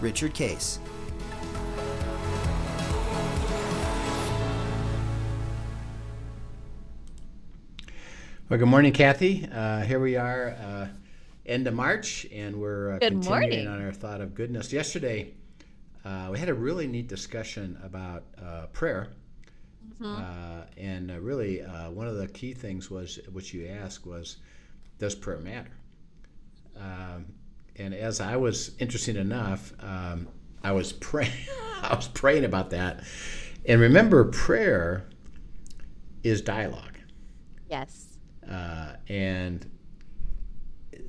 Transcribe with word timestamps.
Richard 0.00 0.34
Case. 0.34 0.78
Well, 8.48 8.58
good 8.58 8.68
morning, 8.68 8.92
Kathy. 8.92 9.48
Uh, 9.50 9.80
here 9.82 10.00
we 10.00 10.16
are, 10.16 10.50
uh, 10.50 10.88
end 11.46 11.66
of 11.66 11.74
March, 11.74 12.26
and 12.32 12.60
we're 12.60 12.92
uh, 12.92 12.98
Good 12.98 13.12
continuing 13.12 13.50
morning. 13.50 13.66
on 13.68 13.82
our 13.82 13.92
thought 13.92 14.20
of 14.20 14.34
goodness. 14.34 14.72
Yesterday, 14.72 15.32
uh, 16.04 16.28
we 16.30 16.38
had 16.38 16.48
a 16.50 16.54
really 16.54 16.86
neat 16.86 17.08
discussion 17.08 17.78
about 17.82 18.24
uh, 18.42 18.66
prayer, 18.72 19.08
Mm-hmm. 20.00 20.06
uh, 20.16 20.62
and 20.78 21.10
uh, 21.10 21.20
really 21.20 21.60
uh, 21.62 21.90
one 21.90 22.08
of 22.08 22.16
the 22.16 22.26
key 22.26 22.54
things 22.54 22.90
was, 22.90 23.20
which 23.32 23.52
you 23.52 23.66
asked, 23.66 24.06
was, 24.06 24.38
does 24.98 25.14
prayer 25.14 25.38
matter? 25.38 25.70
Um, 26.80 27.26
and 27.76 27.94
as 27.94 28.20
I 28.20 28.36
was 28.36 28.72
interesting 28.78 29.16
enough, 29.16 29.72
um, 29.80 30.28
I 30.62 30.72
was 30.72 30.92
praying. 30.92 31.32
I 31.82 31.94
was 31.94 32.08
praying 32.08 32.44
about 32.44 32.70
that, 32.70 33.04
and 33.66 33.80
remember, 33.80 34.24
prayer 34.24 35.06
is 36.22 36.40
dialogue. 36.40 36.98
Yes. 37.68 38.18
Uh, 38.50 38.94
and 39.08 39.70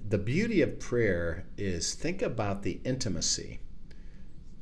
the 0.08 0.18
beauty 0.18 0.62
of 0.62 0.80
prayer 0.80 1.46
is 1.58 1.94
think 1.96 2.22
about 2.22 2.64
the 2.64 2.80
intimacy 2.84 3.60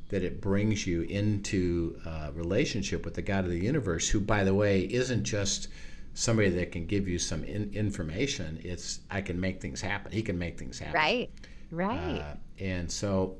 that 0.09 0.23
it 0.23 0.39
brings 0.39 0.85
you 0.85 1.01
into 1.01 1.99
uh, 2.05 2.29
relationship 2.33 3.03
with 3.03 3.15
the 3.15 3.21
God 3.21 3.45
of 3.45 3.51
the 3.51 3.59
universe, 3.59 4.07
who, 4.09 4.19
by 4.19 4.43
the 4.43 4.53
way, 4.53 4.81
isn't 4.81 5.23
just 5.23 5.69
somebody 6.13 6.49
that 6.49 6.71
can 6.71 6.85
give 6.85 7.07
you 7.07 7.17
some 7.17 7.43
in- 7.43 7.71
information. 7.73 8.59
It's 8.63 8.99
I 9.09 9.21
can 9.21 9.39
make 9.39 9.59
things 9.59 9.81
happen. 9.81 10.11
He 10.11 10.21
can 10.21 10.37
make 10.37 10.59
things 10.59 10.77
happen. 10.77 10.93
Right. 10.93 11.31
Right. 11.73 12.19
Uh, 12.19 12.35
and 12.63 12.91
so 12.91 13.37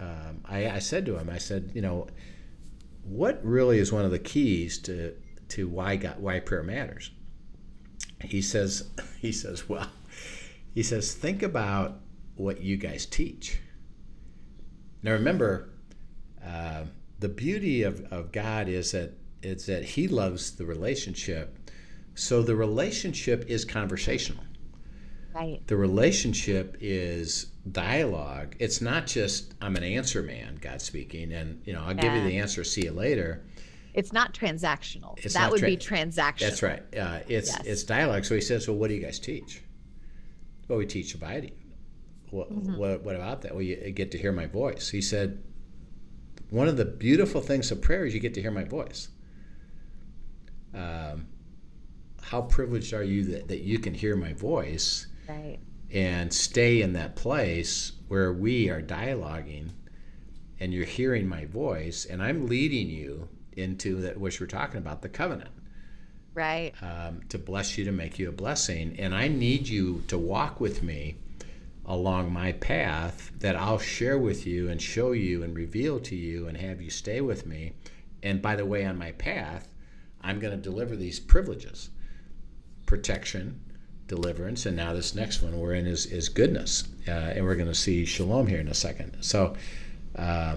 um, 0.00 0.42
I, 0.44 0.68
I 0.68 0.78
said 0.80 1.06
to 1.06 1.16
him, 1.16 1.30
I 1.30 1.38
said, 1.38 1.70
you 1.74 1.80
know, 1.80 2.08
what 3.04 3.40
really 3.44 3.78
is 3.78 3.92
one 3.92 4.04
of 4.04 4.10
the 4.10 4.18
keys 4.18 4.78
to 4.80 5.14
to 5.50 5.68
why 5.68 5.96
God, 5.96 6.18
why 6.18 6.40
prayer 6.40 6.64
matters? 6.64 7.12
He 8.22 8.42
says, 8.42 8.90
he 9.20 9.30
says, 9.30 9.68
well, 9.68 9.88
he 10.74 10.82
says, 10.82 11.14
think 11.14 11.42
about 11.42 12.00
what 12.34 12.60
you 12.60 12.76
guys 12.76 13.06
teach. 13.06 13.60
Now 15.02 15.12
remember, 15.12 15.70
uh, 16.44 16.82
the 17.20 17.28
beauty 17.28 17.84
of, 17.84 18.00
of 18.12 18.32
God 18.32 18.68
is 18.68 18.90
that 18.90 19.12
is 19.40 19.66
that 19.66 19.84
He 19.84 20.08
loves 20.08 20.56
the 20.56 20.66
relationship. 20.66 21.56
So 22.16 22.42
the 22.42 22.56
relationship 22.56 23.44
is 23.46 23.64
conversational 23.64 24.42
right. 25.38 25.66
the 25.66 25.76
relationship 25.76 26.76
is 26.80 27.46
dialogue. 27.72 28.56
It's 28.58 28.80
not 28.80 29.06
just 29.06 29.54
I'm 29.60 29.76
an 29.76 29.82
answer 29.84 30.22
man, 30.22 30.58
God 30.60 30.80
speaking, 30.80 31.32
and 31.32 31.60
you 31.64 31.72
know 31.72 31.82
I'll 31.82 31.94
give 31.94 32.12
you 32.12 32.22
the 32.22 32.38
answer, 32.38 32.64
see 32.64 32.84
you 32.84 32.92
later. 32.92 33.44
It's 33.94 34.12
not 34.12 34.32
transactional. 34.34 35.18
It's 35.24 35.34
that 35.34 35.40
not 35.42 35.50
would 35.52 35.60
tra- 35.60 35.68
be 35.68 35.76
transactional. 35.76 36.38
That's 36.40 36.62
right. 36.62 36.82
Uh, 36.96 37.20
it's 37.28 37.48
Yes. 37.50 37.62
it's 37.64 37.82
dialogue. 37.82 38.24
So 38.24 38.34
he 38.34 38.40
says, 38.40 38.68
well, 38.68 38.76
what 38.76 38.88
do 38.88 38.94
you 38.94 39.02
guys 39.02 39.18
teach? 39.18 39.62
Well, 40.68 40.78
we 40.78 40.86
teach 40.86 41.14
abiding. 41.14 41.52
What, 42.30 42.52
Mm-hmm. 42.52 42.76
what, 42.76 43.02
what 43.02 43.16
about 43.16 43.42
that? 43.42 43.54
Well, 43.54 43.62
you 43.62 43.90
get 43.90 44.10
to 44.12 44.18
hear 44.18 44.32
my 44.32 44.46
voice. 44.46 44.90
He 44.90 45.00
said, 45.00 45.42
one 46.50 46.68
of 46.68 46.76
the 46.76 46.84
beautiful 46.84 47.40
things 47.40 47.72
of 47.72 47.80
prayer 47.80 48.04
is 48.06 48.14
you 48.14 48.20
get 48.20 48.34
to 48.34 48.42
hear 48.42 48.50
my 48.50 48.64
voice. 48.64 49.08
Um, 50.74 51.26
how 52.22 52.42
privileged 52.42 52.92
are 52.92 53.02
you 53.02 53.24
that, 53.32 53.48
that 53.48 53.60
you 53.62 53.78
can 53.78 53.94
hear 53.94 54.14
my 54.14 54.34
voice? 54.34 55.06
Right. 55.28 55.58
And 55.92 56.32
stay 56.32 56.82
in 56.82 56.92
that 56.92 57.16
place 57.16 57.92
where 58.08 58.32
we 58.32 58.68
are 58.68 58.82
dialoguing 58.82 59.70
and 60.60 60.72
you're 60.74 60.84
hearing 60.84 61.26
my 61.26 61.44
voice 61.46 62.04
and 62.04 62.22
i'm 62.22 62.46
leading 62.46 62.88
you 62.88 63.28
into 63.58 64.00
that 64.02 64.18
which 64.18 64.40
we're 64.40 64.46
talking 64.46 64.78
about 64.78 65.02
the 65.02 65.08
covenant. 65.08 65.50
Right. 66.34 66.72
um, 66.80 67.22
to 67.30 67.38
bless 67.38 67.76
you 67.76 67.84
to 67.86 67.90
make 67.90 68.16
you 68.20 68.28
a 68.28 68.32
blessing. 68.32 68.94
And 69.00 69.12
i 69.14 69.26
need 69.26 69.66
you 69.66 70.04
to 70.06 70.16
walk 70.16 70.60
with 70.60 70.84
me 70.84 71.16
along 71.84 72.32
my 72.32 72.52
path 72.52 73.32
that 73.40 73.56
i'll 73.56 73.78
share 73.78 74.18
with 74.18 74.46
you 74.46 74.68
and 74.68 74.80
show 74.80 75.12
you 75.12 75.42
and 75.42 75.56
reveal 75.56 75.98
to 75.98 76.14
you 76.14 76.46
and 76.46 76.56
have 76.56 76.80
you 76.80 76.90
stay 76.90 77.20
with 77.20 77.44
me. 77.46 77.72
And 78.22 78.40
by 78.40 78.54
the 78.56 78.66
way 78.66 78.84
on 78.84 78.96
my 78.96 79.12
path 79.12 79.68
i'm 80.22 80.38
going 80.38 80.54
to 80.54 80.62
deliver 80.62 80.94
these 80.94 81.18
privileges. 81.18 81.90
Protection 82.86 83.60
deliverance 84.08 84.66
and 84.66 84.76
now 84.76 84.92
this 84.92 85.14
next 85.14 85.42
one 85.42 85.58
we're 85.58 85.74
in 85.74 85.86
is, 85.86 86.06
is 86.06 86.28
goodness. 86.28 86.88
Uh, 87.06 87.10
and 87.10 87.44
we're 87.44 87.54
going 87.54 87.68
to 87.68 87.74
see 87.74 88.04
shalom 88.04 88.46
here 88.46 88.58
in 88.58 88.68
a 88.68 88.74
second. 88.74 89.16
So 89.20 89.54
uh, 90.16 90.56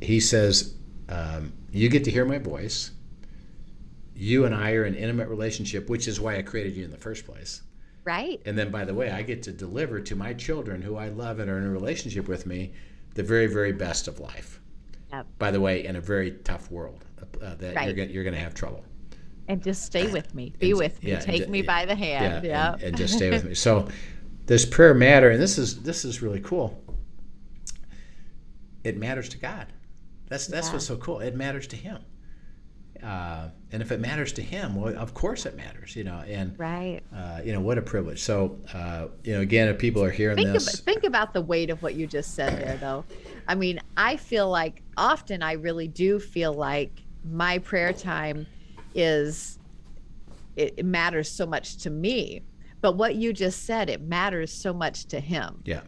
he 0.00 0.20
says 0.20 0.74
um, 1.08 1.52
you 1.70 1.88
get 1.88 2.04
to 2.04 2.10
hear 2.10 2.24
my 2.24 2.38
voice. 2.38 2.90
You 4.14 4.44
and 4.44 4.54
i 4.54 4.72
are 4.72 4.84
in 4.84 4.94
intimate 4.94 5.28
relationship 5.28 5.88
which 5.88 6.06
is 6.06 6.20
why 6.20 6.36
i 6.36 6.42
created 6.42 6.76
you 6.76 6.84
in 6.84 6.90
the 6.90 6.98
first 6.98 7.24
place. 7.24 7.62
Right. 8.04 8.40
and 8.44 8.58
then 8.58 8.70
by 8.70 8.84
the 8.84 8.92
way 8.94 9.10
i 9.10 9.22
get 9.22 9.44
to 9.44 9.52
deliver 9.52 10.00
to 10.00 10.16
my 10.16 10.34
children 10.34 10.82
who 10.82 10.96
i 10.96 11.08
love 11.08 11.38
and 11.38 11.48
are 11.48 11.56
in 11.56 11.64
a 11.64 11.70
relationship 11.70 12.26
with 12.26 12.46
me 12.46 12.72
the 13.14 13.22
very 13.22 13.46
very 13.46 13.72
best 13.72 14.08
of 14.08 14.20
life. 14.20 14.60
Yep. 15.12 15.26
by 15.38 15.50
the 15.50 15.60
way 15.60 15.84
in 15.84 15.96
a 15.96 16.00
very 16.00 16.32
tough 16.44 16.70
world 16.70 17.04
uh, 17.40 17.54
that 17.56 17.84
you're 17.84 17.94
going 17.94 18.10
you're 18.10 18.24
going 18.24 18.34
to 18.34 18.40
have 18.40 18.54
trouble 18.54 18.84
And 19.48 19.62
just 19.62 19.84
stay 19.84 20.10
with 20.10 20.34
me. 20.34 20.54
Be 20.58 20.70
And- 20.70 20.78
with 20.78 21.02
me. 21.02 21.10
yeah, 21.10 21.20
Take 21.20 21.48
me 21.48 21.62
by 21.62 21.84
the 21.84 21.94
hand. 21.94 22.44
Yeah. 22.44 22.74
and, 22.74 22.82
and 22.82 22.96
just 22.96 23.14
stay 23.14 23.30
with 23.30 23.44
me. 23.44 23.54
So, 23.54 23.88
does 24.46 24.64
prayer 24.64 24.94
matter? 24.94 25.30
And 25.30 25.40
this 25.40 25.58
is 25.58 25.82
this 25.82 26.04
is 26.04 26.22
really 26.22 26.40
cool. 26.40 26.80
It 28.84 28.96
matters 28.98 29.28
to 29.30 29.38
God. 29.38 29.66
That's 30.28 30.46
that's 30.46 30.68
Yeah. 30.68 30.72
what's 30.74 30.86
so 30.86 30.96
cool. 30.96 31.20
It 31.20 31.34
matters 31.36 31.66
to 31.68 31.76
Him. 31.76 31.98
Uh, 33.02 33.48
and 33.72 33.82
if 33.82 33.90
it 33.90 33.98
matters 34.00 34.32
to 34.32 34.42
Him, 34.42 34.76
well, 34.76 34.96
of 34.96 35.12
course 35.12 35.44
it 35.44 35.56
matters. 35.56 35.96
You 35.96 36.04
know, 36.04 36.22
and 36.26 36.56
right. 36.58 37.00
uh, 37.14 37.40
you 37.44 37.52
know 37.52 37.60
what 37.60 37.78
a 37.78 37.82
privilege. 37.82 38.22
So, 38.22 38.58
uh, 38.72 39.08
you 39.24 39.34
know, 39.34 39.40
again, 39.40 39.68
if 39.68 39.78
people 39.78 40.02
are 40.04 40.10
hearing 40.10 40.36
Think, 40.36 40.52
this, 40.52 40.72
about, 40.74 40.84
think 40.84 41.04
about 41.04 41.32
the 41.34 41.40
weight 41.42 41.70
of 41.70 41.82
what 41.82 41.94
you 41.94 42.06
just 42.06 42.34
said 42.34 42.60
there, 42.60 42.76
though. 42.76 43.04
I 43.48 43.54
mean, 43.56 43.80
I 43.96 44.16
feel 44.16 44.48
like 44.48 44.82
often 44.96 45.42
I 45.42 45.52
really 45.52 45.88
do 45.88 46.18
feel 46.20 46.52
like 46.52 47.02
my 47.24 47.58
prayer 47.58 47.92
time 47.92 48.46
is, 48.94 49.58
it, 50.56 50.74
it 50.78 50.84
matters 50.84 51.30
so 51.30 51.46
much 51.46 51.76
to 51.78 51.90
me. 51.90 52.42
But 52.80 52.96
what 52.96 53.14
you 53.14 53.32
just 53.32 53.64
said, 53.64 53.88
it 53.88 54.00
matters 54.02 54.52
so 54.52 54.72
much 54.72 55.06
to 55.06 55.20
him. 55.20 55.62
yeah, 55.64 55.82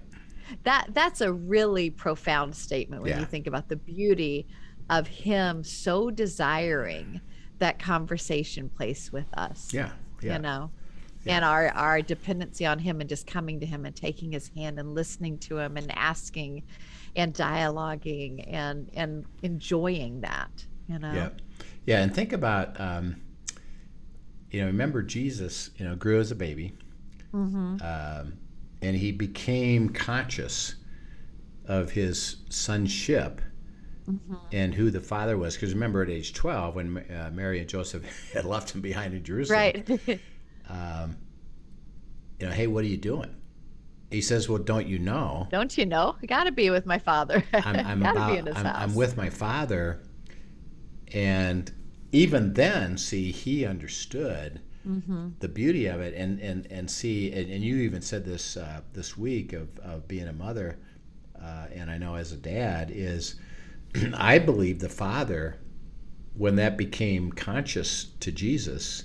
That 0.62 0.88
that's 0.92 1.20
a 1.20 1.32
really 1.32 1.90
profound 1.90 2.54
statement 2.54 3.02
when 3.02 3.10
Yeah. 3.12 3.20
you 3.20 3.26
think 3.26 3.46
about 3.46 3.68
the 3.68 3.76
beauty 3.76 4.46
of 4.90 5.06
him 5.08 5.64
so 5.64 6.10
desiring 6.10 7.20
that 7.58 7.78
conversation 7.78 8.68
place 8.68 9.10
with 9.10 9.26
us 9.38 9.72
yeah, 9.72 9.92
yeah. 10.20 10.34
you 10.36 10.42
know 10.42 10.70
Yeah. 11.24 11.36
and 11.36 11.44
our 11.44 11.68
our 11.70 12.02
dependency 12.02 12.66
on 12.66 12.78
him 12.78 13.00
and 13.00 13.08
just 13.08 13.26
coming 13.26 13.60
to 13.60 13.66
him 13.66 13.86
and 13.86 13.96
taking 13.96 14.30
his 14.32 14.48
hand 14.54 14.78
and 14.78 14.94
listening 14.94 15.38
to 15.38 15.56
him 15.58 15.78
and 15.78 15.90
asking 15.96 16.64
and 17.16 17.32
dialoguing 17.32 18.44
and 18.52 18.90
and 18.94 19.24
enjoying 19.42 20.20
that 20.20 20.50
you 20.86 20.98
know 20.98 21.12
Yeah, 21.14 21.30
yeah, 21.86 22.02
and 22.02 22.14
think 22.14 22.32
about, 22.32 22.80
um, 22.80 23.16
you 24.50 24.60
know, 24.60 24.66
remember 24.66 25.02
Jesus, 25.02 25.70
you 25.76 25.84
know, 25.84 25.94
grew 25.96 26.20
as 26.20 26.30
a 26.30 26.34
baby, 26.34 26.74
mm-hmm. 27.32 27.76
um, 27.82 28.34
and 28.82 28.96
he 28.96 29.12
became 29.12 29.88
conscious 29.88 30.76
of 31.66 31.90
his 31.90 32.36
sonship 32.48 33.40
Mm-hmm. 34.06 34.34
and 34.52 34.74
who 34.74 34.90
the 34.90 35.00
father 35.00 35.38
was. 35.38 35.54
Because 35.54 35.72
remember, 35.72 36.02
at 36.02 36.10
age 36.10 36.34
twelve, 36.34 36.74
when 36.74 36.98
uh, 36.98 37.30
Mary 37.32 37.58
and 37.58 37.66
Joseph 37.66 38.04
had 38.34 38.44
left 38.44 38.70
him 38.74 38.82
behind 38.82 39.14
in 39.14 39.24
Jerusalem, 39.24 39.58
right 39.58 40.20
Um, 40.68 41.16
you 42.38 42.46
know, 42.46 42.52
hey, 42.52 42.66
what 42.66 42.84
are 42.84 42.88
you 42.88 42.96
doing? 42.96 43.34
He 44.10 44.20
says, 44.20 44.48
well, 44.48 44.58
don't 44.58 44.86
you 44.86 44.98
know? 44.98 45.48
don't 45.50 45.76
you 45.76 45.86
know 45.86 46.14
i 46.22 46.26
gotta 46.26 46.52
be 46.52 46.70
with 46.70 46.86
my 46.86 46.98
father 46.98 47.42
I'm, 47.52 47.76
I'm 47.86 48.02
about 48.02 48.30
be 48.30 48.38
in 48.38 48.46
his 48.46 48.56
I'm, 48.56 48.66
I'm 48.66 48.94
with 48.94 49.16
my 49.16 49.28
father 49.28 50.02
and 51.14 51.72
even 52.12 52.52
then 52.52 52.98
see 52.98 53.32
he 53.32 53.64
understood 53.64 54.60
mm-hmm. 54.86 55.28
the 55.40 55.48
beauty 55.48 55.86
of 55.86 56.00
it 56.00 56.14
and 56.14 56.38
and 56.40 56.66
and 56.70 56.90
see 56.90 57.32
and, 57.32 57.50
and 57.50 57.64
you 57.64 57.76
even 57.76 58.02
said 58.02 58.24
this 58.24 58.56
uh, 58.56 58.80
this 58.92 59.16
week 59.16 59.52
of, 59.52 59.78
of 59.78 60.06
being 60.06 60.28
a 60.28 60.32
mother 60.32 60.76
uh, 61.44 61.66
and 61.74 61.90
I 61.90 61.98
know 61.98 62.14
as 62.14 62.32
a 62.32 62.36
dad, 62.36 62.90
is 62.92 63.36
I 64.14 64.38
believe 64.38 64.78
the 64.78 64.88
father, 64.88 65.58
when 66.34 66.56
that 66.56 66.76
became 66.76 67.32
conscious 67.32 68.04
to 68.20 68.32
Jesus, 68.32 69.04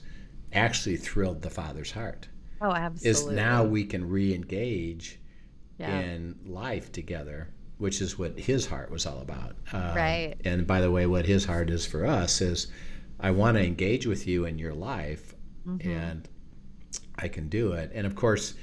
actually 0.53 0.97
thrilled 0.97 1.41
the 1.41 1.49
father's 1.49 1.91
heart. 1.91 2.27
Oh, 2.61 2.71
absolutely. 2.71 3.09
Is 3.09 3.25
now 3.37 3.63
we 3.63 3.85
can 3.85 4.09
re-engage 4.09 5.19
Yeah. 5.77 5.99
in 5.99 6.35
life 6.45 6.91
together, 6.91 7.49
which 7.79 7.99
is 8.01 8.19
what 8.19 8.37
his 8.39 8.67
heart 8.67 8.91
was 8.91 9.05
all 9.07 9.19
about. 9.21 9.55
Um, 9.73 9.95
Right. 9.95 10.35
And 10.45 10.67
by 10.67 10.81
the 10.81 10.91
way, 10.91 11.07
what 11.07 11.25
his 11.25 11.45
heart 11.45 11.69
is 11.71 11.85
for 11.85 12.05
us 12.05 12.39
is, 12.41 12.67
I 13.19 13.31
want 13.31 13.57
to 13.57 13.63
engage 13.65 14.05
with 14.05 14.27
you 14.27 14.45
in 14.45 14.59
your 14.59 14.73
life, 14.73 15.33
Mm-hmm. 15.67 15.89
and 15.89 16.29
I 17.17 17.27
can 17.27 17.49
do 17.49 17.73
it. 17.73 17.91
And 17.93 18.07
of 18.07 18.15
course, 18.15 18.53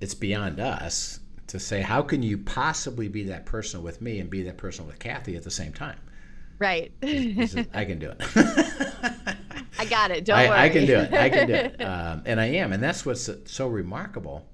it's 0.00 0.14
beyond 0.14 0.60
us 0.60 1.18
to 1.48 1.58
say, 1.58 1.80
how 1.80 2.00
can 2.02 2.22
you 2.22 2.38
possibly 2.38 3.08
be 3.08 3.24
that 3.24 3.44
person 3.44 3.82
with 3.82 4.00
me 4.00 4.20
and 4.20 4.30
be 4.30 4.42
that 4.44 4.56
person 4.56 4.86
with 4.86 4.98
Kathy 5.00 5.34
at 5.36 5.42
the 5.42 5.50
same 5.50 5.72
time? 5.72 5.98
Right. 6.58 6.92
Says, 7.02 7.66
I 7.74 7.84
can 7.84 7.98
do 7.98 8.10
it. 8.10 8.22
I 9.78 9.84
got 9.84 10.10
it. 10.12 10.24
Don't 10.24 10.38
I, 10.38 10.48
worry. 10.48 10.58
I 10.60 10.68
can 10.68 10.86
do 10.86 10.94
it. 10.96 11.12
I 11.12 11.28
can 11.28 11.46
do 11.48 11.54
it. 11.54 11.76
Um, 11.80 12.22
and 12.24 12.40
I 12.40 12.46
am. 12.46 12.72
And 12.72 12.82
that's 12.82 13.04
what's 13.04 13.28
so 13.46 13.66
remarkable 13.68 14.46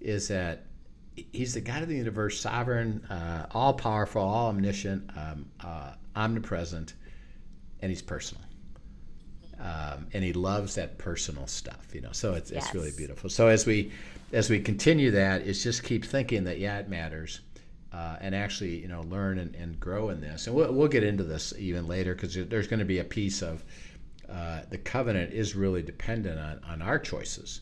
is 0.00 0.28
that 0.28 0.66
he's 1.14 1.54
the 1.54 1.60
God 1.60 1.82
of 1.82 1.88
the 1.88 1.96
universe, 1.96 2.40
sovereign, 2.40 3.04
uh, 3.10 3.46
all 3.52 3.74
powerful, 3.74 4.22
all 4.22 4.48
omniscient, 4.48 5.10
um, 5.16 5.46
uh, 5.60 5.92
omnipresent, 6.16 6.94
and 7.80 7.90
he's 7.90 8.02
personal. 8.02 8.42
Um, 9.60 10.08
and 10.12 10.24
he 10.24 10.32
loves 10.32 10.74
that 10.74 10.98
personal 10.98 11.46
stuff, 11.46 11.94
you 11.94 12.00
know. 12.00 12.12
So 12.12 12.34
it's, 12.34 12.50
it's 12.50 12.74
really 12.74 12.90
beautiful. 12.96 13.30
So 13.30 13.46
as 13.46 13.64
we 13.64 13.92
as 14.32 14.50
we 14.50 14.58
continue 14.58 15.10
that, 15.12 15.42
is 15.42 15.62
just 15.62 15.84
keep 15.84 16.04
thinking 16.04 16.44
that 16.44 16.58
yeah, 16.58 16.78
it 16.78 16.88
matters, 16.88 17.40
uh, 17.92 18.16
and 18.20 18.34
actually 18.34 18.80
you 18.80 18.88
know 18.88 19.02
learn 19.02 19.38
and, 19.38 19.54
and 19.54 19.78
grow 19.78 20.08
in 20.08 20.20
this. 20.20 20.48
And 20.48 20.56
we'll, 20.56 20.72
we'll 20.72 20.88
get 20.88 21.04
into 21.04 21.22
this 21.22 21.52
even 21.58 21.86
later 21.86 22.14
because 22.14 22.34
there's 22.34 22.66
going 22.66 22.80
to 22.80 22.86
be 22.86 22.98
a 22.98 23.04
piece 23.04 23.40
of 23.40 23.62
uh, 24.28 24.62
the 24.70 24.78
covenant 24.78 25.32
is 25.32 25.54
really 25.54 25.82
dependent 25.82 26.40
on, 26.40 26.60
on 26.68 26.82
our 26.82 26.98
choices 26.98 27.60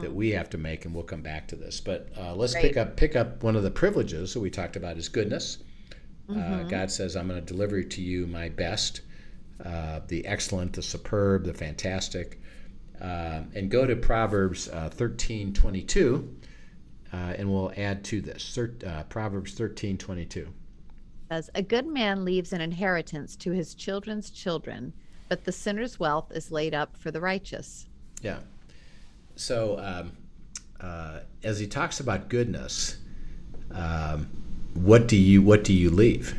that 0.00 0.14
we 0.14 0.30
have 0.30 0.48
to 0.50 0.58
make, 0.58 0.84
and 0.84 0.94
we'll 0.94 1.04
come 1.04 1.22
back 1.22 1.48
to 1.48 1.56
this. 1.56 1.80
But 1.80 2.08
uh, 2.16 2.34
let's 2.34 2.54
pick 2.54 2.76
up 2.76 2.96
pick 2.96 3.14
up 3.14 3.42
one 3.42 3.56
of 3.56 3.62
the 3.62 3.70
privileges 3.70 4.32
that 4.34 4.40
we 4.40 4.50
talked 4.50 4.76
about 4.76 4.96
is 4.96 5.08
goodness. 5.08 5.58
Uh, 6.28 6.62
God 6.62 6.90
says, 6.90 7.14
"I'm 7.14 7.28
going 7.28 7.44
to 7.44 7.46
deliver 7.46 7.82
to 7.82 8.00
you 8.00 8.26
my 8.26 8.48
best, 8.48 9.02
uh, 9.62 10.00
the 10.08 10.24
excellent, 10.26 10.72
the 10.72 10.82
superb, 10.82 11.44
the 11.44 11.52
fantastic." 11.52 12.40
Uh, 13.00 13.42
and 13.54 13.68
go 13.68 13.84
to 13.84 13.96
Proverbs 13.96 14.68
uh, 14.68 14.88
13, 14.88 15.52
22, 15.52 16.36
uh, 17.12 17.16
and 17.16 17.50
we'll 17.50 17.72
add 17.76 18.04
to 18.04 18.20
this. 18.20 18.56
Uh, 18.56 19.02
Proverbs 19.08 19.54
13, 19.54 19.98
22. 19.98 20.48
Says, 21.28 21.50
A 21.56 21.62
good 21.62 21.86
man 21.86 22.24
leaves 22.24 22.52
an 22.52 22.60
inheritance 22.60 23.34
to 23.36 23.50
his 23.50 23.74
children's 23.74 24.30
children, 24.30 24.92
but 25.28 25.44
the 25.44 25.50
sinner's 25.50 25.98
wealth 25.98 26.30
is 26.30 26.52
laid 26.52 26.74
up 26.74 26.96
for 26.96 27.10
the 27.10 27.20
righteous. 27.20 27.88
Yeah. 28.22 28.38
So 29.36 29.78
um, 29.78 30.12
uh, 30.80 31.20
as 31.42 31.58
he 31.58 31.66
talks 31.66 32.00
about 32.00 32.28
goodness, 32.28 32.96
um, 33.72 34.28
what 34.74 35.08
do 35.08 35.16
you 35.16 35.42
what 35.42 35.64
do 35.64 35.72
you 35.72 35.90
leave? 35.90 36.38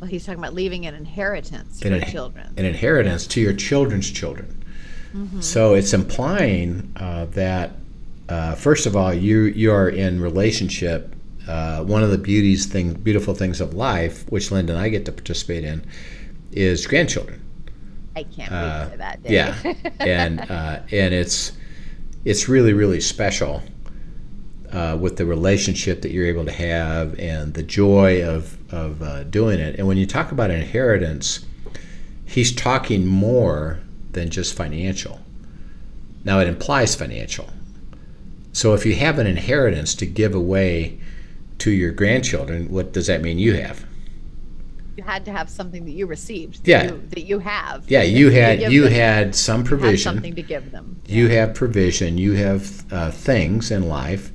Well, 0.00 0.08
he's 0.08 0.24
talking 0.24 0.38
about 0.38 0.54
leaving 0.54 0.86
an 0.86 0.94
inheritance 0.94 1.82
An 1.82 1.92
in- 1.94 2.08
children. 2.08 2.54
An 2.56 2.64
inheritance 2.64 3.26
to 3.28 3.40
your 3.40 3.52
children's 3.52 4.10
children. 4.10 4.54
So 5.40 5.72
it's 5.74 5.94
implying 5.94 6.92
uh, 6.96 7.24
that 7.30 7.72
uh, 8.28 8.54
first 8.54 8.84
of 8.86 8.94
all, 8.94 9.12
you 9.12 9.44
you 9.44 9.72
are 9.72 9.88
in 9.88 10.20
relationship. 10.20 11.14
Uh, 11.46 11.82
one 11.82 12.02
of 12.02 12.10
the 12.10 12.18
beauties 12.18 12.66
thing, 12.66 12.92
beautiful 12.92 13.34
things 13.34 13.60
of 13.60 13.72
life, 13.72 14.30
which 14.30 14.50
Linda 14.50 14.74
and 14.74 14.82
I 14.82 14.90
get 14.90 15.06
to 15.06 15.12
participate 15.12 15.64
in, 15.64 15.82
is 16.52 16.86
grandchildren. 16.86 17.42
I 18.18 18.24
can't 18.24 18.52
Uh, 18.52 18.80
wait 18.84 18.90
for 18.92 18.98
that 18.98 19.22
day. 19.22 19.34
Yeah, 19.34 19.74
and 20.00 20.40
uh, 20.50 20.80
and 20.90 21.14
it's 21.14 21.52
it's 22.24 22.48
really 22.48 22.72
really 22.72 23.00
special 23.00 23.62
uh, 24.72 24.98
with 25.00 25.16
the 25.16 25.24
relationship 25.24 26.02
that 26.02 26.10
you're 26.10 26.26
able 26.26 26.44
to 26.44 26.52
have 26.52 27.18
and 27.18 27.54
the 27.54 27.62
joy 27.62 28.24
of 28.28 28.56
of 28.72 29.02
uh, 29.02 29.24
doing 29.24 29.60
it. 29.60 29.76
And 29.78 29.86
when 29.86 29.96
you 29.96 30.06
talk 30.06 30.32
about 30.32 30.50
inheritance, 30.50 31.46
he's 32.24 32.52
talking 32.54 33.06
more 33.06 33.80
than 34.12 34.30
just 34.30 34.54
financial. 34.54 35.20
Now 36.24 36.40
it 36.40 36.48
implies 36.48 36.94
financial. 36.96 37.48
So 38.52 38.74
if 38.74 38.84
you 38.84 38.94
have 38.96 39.18
an 39.20 39.26
inheritance 39.26 39.94
to 39.96 40.06
give 40.06 40.34
away 40.34 40.98
to 41.58 41.70
your 41.70 41.92
grandchildren, 41.92 42.68
what 42.68 42.92
does 42.92 43.06
that 43.06 43.22
mean 43.22 43.38
you 43.38 43.54
have? 43.54 43.84
You 44.98 45.04
had 45.04 45.24
to 45.24 45.30
have 45.32 45.48
something 45.48 45.84
that 45.84 45.92
you 45.92 46.06
received. 46.06 46.64
That 46.64 46.68
Yeah. 46.68 46.82
You, 46.82 47.02
that 47.10 47.24
you 47.24 47.38
have. 47.38 47.84
Yeah, 47.88 48.02
you 48.02 48.30
had 48.30 48.60
you 48.60 48.82
them- 48.82 48.92
had 48.92 49.34
some 49.36 49.62
provision. 49.62 50.14
something 50.14 50.34
to 50.34 50.42
give 50.42 50.72
them. 50.72 51.00
you 51.06 51.28
have 51.28 51.54
provision, 51.54 52.18
you 52.18 52.32
have 52.32 52.92
uh, 52.92 53.10
things 53.12 53.70
in 53.70 53.88
life 53.88 54.32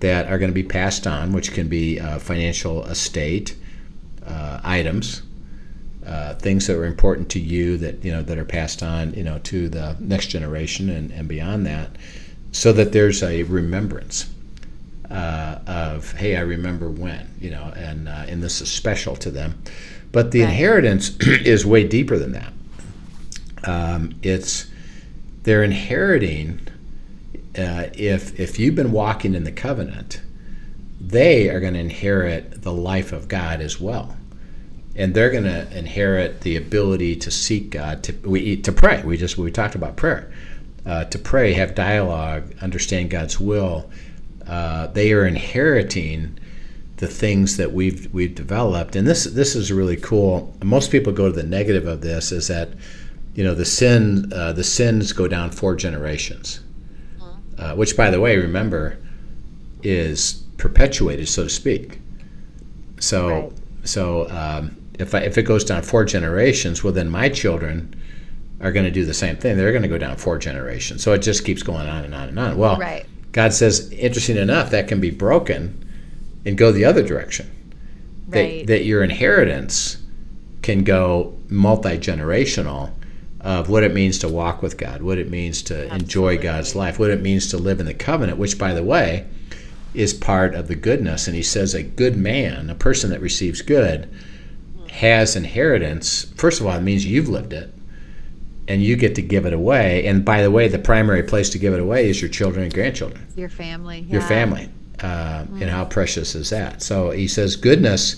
that 0.00 0.26
are 0.26 0.38
going 0.38 0.50
to 0.50 0.54
be 0.54 0.64
passed 0.64 1.06
on, 1.06 1.32
which 1.32 1.52
can 1.52 1.68
be 1.68 2.00
uh, 2.00 2.18
financial 2.18 2.84
estate 2.86 3.56
uh, 4.26 4.60
items, 4.64 5.22
uh, 6.04 6.34
things 6.34 6.66
that 6.66 6.76
are 6.76 6.84
important 6.84 7.30
to 7.30 7.38
you 7.38 7.78
that 7.78 8.04
you 8.04 8.10
know 8.10 8.22
that 8.22 8.36
are 8.36 8.44
passed 8.44 8.82
on, 8.82 9.14
you 9.14 9.22
know, 9.22 9.38
to 9.38 9.68
the 9.68 9.96
next 10.00 10.26
generation 10.26 10.90
and, 10.90 11.12
and 11.12 11.28
beyond 11.28 11.64
that, 11.66 11.90
so 12.50 12.72
that 12.72 12.90
there's 12.92 13.22
a 13.22 13.44
remembrance 13.44 14.28
uh, 15.10 15.58
of 15.66 16.12
hey, 16.12 16.36
I 16.36 16.40
remember 16.40 16.90
when, 16.90 17.28
you 17.40 17.50
know, 17.50 17.72
and 17.76 18.08
uh, 18.08 18.24
and 18.28 18.42
this 18.42 18.60
is 18.60 18.70
special 18.70 19.16
to 19.16 19.30
them. 19.30 19.62
But 20.12 20.30
the 20.30 20.40
Right. 20.40 20.48
inheritance 20.50 21.16
is 21.20 21.66
way 21.66 21.86
deeper 21.86 22.18
than 22.18 22.32
that. 22.32 22.52
Um, 23.64 24.14
it's 24.22 24.66
they're 25.44 25.62
inheriting 25.62 26.60
uh, 27.58 27.86
if 27.94 28.38
if 28.38 28.58
you've 28.58 28.74
been 28.74 28.92
walking 28.92 29.34
in 29.34 29.44
the 29.44 29.52
covenant 29.52 30.20
they 31.00 31.48
are 31.50 31.60
going 31.60 31.74
to 31.74 31.80
inherit 31.80 32.62
the 32.62 32.72
life 32.72 33.12
of 33.12 33.28
god 33.28 33.60
as 33.60 33.80
well 33.80 34.16
and 34.96 35.14
they're 35.14 35.30
going 35.30 35.44
to 35.44 35.76
inherit 35.76 36.40
the 36.42 36.56
ability 36.56 37.14
to 37.16 37.30
seek 37.30 37.70
god 37.70 38.02
to 38.02 38.12
we 38.28 38.56
to 38.56 38.72
pray 38.72 39.02
we 39.04 39.16
just 39.16 39.36
we 39.38 39.50
talked 39.50 39.74
about 39.74 39.96
prayer 39.96 40.32
uh, 40.86 41.04
to 41.04 41.18
pray 41.18 41.52
have 41.52 41.74
dialogue 41.74 42.52
understand 42.60 43.10
god's 43.10 43.38
will 43.38 43.90
uh, 44.46 44.86
they 44.88 45.12
are 45.12 45.26
inheriting 45.26 46.38
the 46.96 47.06
things 47.08 47.56
that 47.56 47.72
we've 47.72 48.12
we've 48.12 48.34
developed. 48.34 48.96
And 48.96 49.06
this 49.06 49.24
this 49.24 49.54
is 49.56 49.72
really 49.72 49.96
cool. 49.96 50.54
Most 50.62 50.90
people 50.90 51.12
go 51.12 51.26
to 51.26 51.32
the 51.32 51.42
negative 51.42 51.86
of 51.86 52.00
this 52.00 52.32
is 52.32 52.48
that 52.48 52.70
you 53.34 53.42
know 53.42 53.54
the 53.54 53.64
sin 53.64 54.32
uh, 54.32 54.52
the 54.52 54.64
sins 54.64 55.12
go 55.12 55.26
down 55.26 55.50
four 55.50 55.74
generations 55.74 56.60
uh, 57.58 57.74
which 57.74 57.96
by 57.96 58.10
the 58.10 58.20
way 58.20 58.36
remember 58.36 58.98
is 59.82 60.44
perpetuated 60.56 61.28
so 61.28 61.44
to 61.44 61.50
speak. 61.50 61.98
So 63.00 63.28
Right. 63.28 63.52
so 63.84 64.30
um, 64.30 64.76
if, 64.98 65.14
I, 65.14 65.20
if 65.20 65.36
it 65.36 65.42
goes 65.42 65.64
down 65.64 65.82
four 65.82 66.04
generations 66.04 66.82
well 66.84 66.92
then 66.92 67.08
my 67.10 67.28
children 67.28 67.94
are 68.60 68.72
going 68.72 68.84
to 68.84 68.90
do 68.90 69.04
the 69.04 69.14
same 69.14 69.36
thing. 69.36 69.56
They're 69.56 69.72
going 69.72 69.82
to 69.82 69.88
go 69.88 69.98
down 69.98 70.16
four 70.16 70.38
generations. 70.38 71.02
So 71.02 71.12
it 71.12 71.18
just 71.18 71.44
keeps 71.44 71.62
going 71.62 71.86
on 71.86 72.04
and 72.04 72.14
on 72.14 72.28
and 72.28 72.38
on. 72.38 72.56
Well 72.56 72.78
Right. 72.78 73.06
God 73.34 73.52
says 73.52 73.90
interesting 73.92 74.38
enough 74.38 74.70
that 74.70 74.88
can 74.88 75.00
be 75.00 75.10
broken 75.10 75.78
and 76.46 76.56
go 76.56 76.72
the 76.72 76.84
other 76.86 77.02
direction 77.02 77.50
that, 78.28 78.40
Right. 78.40 78.66
that 78.66 78.84
your 78.84 79.02
inheritance 79.04 79.98
can 80.62 80.82
go 80.84 81.36
multi-generational 81.50 82.90
of 83.40 83.68
what 83.68 83.82
it 83.82 83.92
means 83.92 84.18
to 84.20 84.28
walk 84.28 84.62
with 84.62 84.78
God, 84.78 85.02
what 85.02 85.18
it 85.18 85.28
means 85.30 85.60
to 85.64 85.94
enjoy 85.94 86.38
God's 86.38 86.74
life, 86.74 86.98
what 86.98 87.10
it 87.10 87.20
means 87.20 87.50
to 87.50 87.58
live 87.58 87.78
in 87.80 87.84
the 87.84 87.92
covenant, 87.92 88.38
which 88.38 88.58
by 88.58 88.72
the 88.72 88.82
way 88.82 89.26
is 89.92 90.14
part 90.14 90.54
of 90.54 90.66
the 90.68 90.74
goodness. 90.74 91.26
And 91.26 91.36
he 91.36 91.42
says 91.42 91.74
a 91.74 91.82
good 91.82 92.16
man, 92.16 92.70
a 92.70 92.74
person 92.74 93.10
that 93.10 93.20
receives 93.20 93.60
good, 93.60 94.08
has 94.88 95.36
inheritance. 95.36 96.32
First 96.36 96.62
of 96.62 96.66
all, 96.66 96.78
it 96.78 96.82
means 96.82 97.04
you've 97.04 97.28
lived 97.28 97.52
it 97.52 97.74
and 98.68 98.82
you 98.82 98.96
get 98.96 99.14
to 99.16 99.22
give 99.22 99.46
it 99.46 99.52
away. 99.52 100.06
And 100.06 100.24
by 100.24 100.42
the 100.42 100.50
way, 100.50 100.68
the 100.68 100.78
primary 100.78 101.22
place 101.22 101.50
to 101.50 101.58
give 101.58 101.74
it 101.74 101.80
away 101.80 102.08
is 102.08 102.20
your 102.20 102.30
children 102.30 102.64
and 102.64 102.72
grandchildren 102.72 103.26
Your 103.36 103.48
family. 103.48 104.00
your 104.00 104.22
yeah. 104.22 104.28
family. 104.28 104.68
Uh, 105.02 105.44
And 105.60 105.68
how 105.70 105.84
precious 105.84 106.34
is 106.34 106.50
that? 106.50 106.80
So 106.80 107.10
he 107.10 107.28
says, 107.28 107.56
goodness 107.56 108.16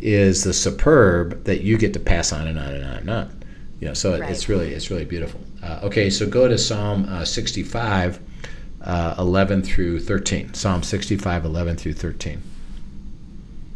is 0.00 0.44
the 0.44 0.52
superb 0.52 1.44
that 1.44 1.62
you 1.62 1.78
get 1.78 1.92
to 1.94 2.00
pass 2.00 2.32
on 2.32 2.46
and 2.46 2.58
on 2.58 2.74
and 2.74 2.84
on 2.84 2.96
and 2.96 3.10
on. 3.10 3.42
You 3.80 3.88
know, 3.88 3.94
so 3.94 4.14
it, 4.14 4.20
it's 4.30 4.48
really 4.48 4.72
it's 4.72 4.90
really 4.90 5.04
beautiful. 5.04 5.40
Uh, 5.62 5.80
okay, 5.84 6.10
so 6.10 6.26
go 6.28 6.46
to 6.46 6.56
Psalm 6.58 7.06
uh, 7.08 7.24
65, 7.24 8.20
uh, 8.82 9.14
11 9.18 9.62
through 9.62 9.98
13. 10.00 10.54
Psalm 10.54 10.82
65, 10.84 11.44
11 11.44 11.76
through 11.76 11.94
13. 11.94 12.42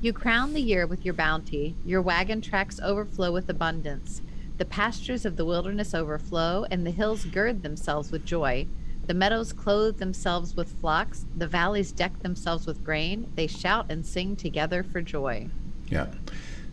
You 0.00 0.12
crown 0.12 0.52
the 0.52 0.60
year 0.60 0.86
with 0.86 1.04
your 1.04 1.14
bounty. 1.14 1.75
Your 1.84 2.02
wagon 2.02 2.40
tracks 2.40 2.78
overflow 2.80 3.32
with 3.32 3.48
abundance. 3.48 4.20
The 4.58 4.64
pastures 4.64 5.25
of 5.25 5.36
the 5.36 5.44
wilderness 5.44 5.94
overflow, 5.94 6.66
and 6.70 6.86
the 6.86 6.90
hills 6.90 7.25
gird 7.26 7.62
themselves 7.62 8.10
with 8.10 8.25
joy. 8.25 8.66
The 9.06 9.14
meadows 9.14 9.52
clothe 9.52 9.98
themselves 9.98 10.56
with 10.56 10.80
flocks, 10.80 11.26
the 11.36 11.46
valleys 11.46 11.92
deck 11.92 12.18
themselves 12.20 12.66
with 12.66 12.84
grain. 12.84 13.30
They 13.36 13.46
shout 13.46 13.86
and 13.88 14.04
sing 14.04 14.34
together 14.34 14.82
for 14.82 15.00
joy. 15.00 15.48
Yeah. 15.88 16.06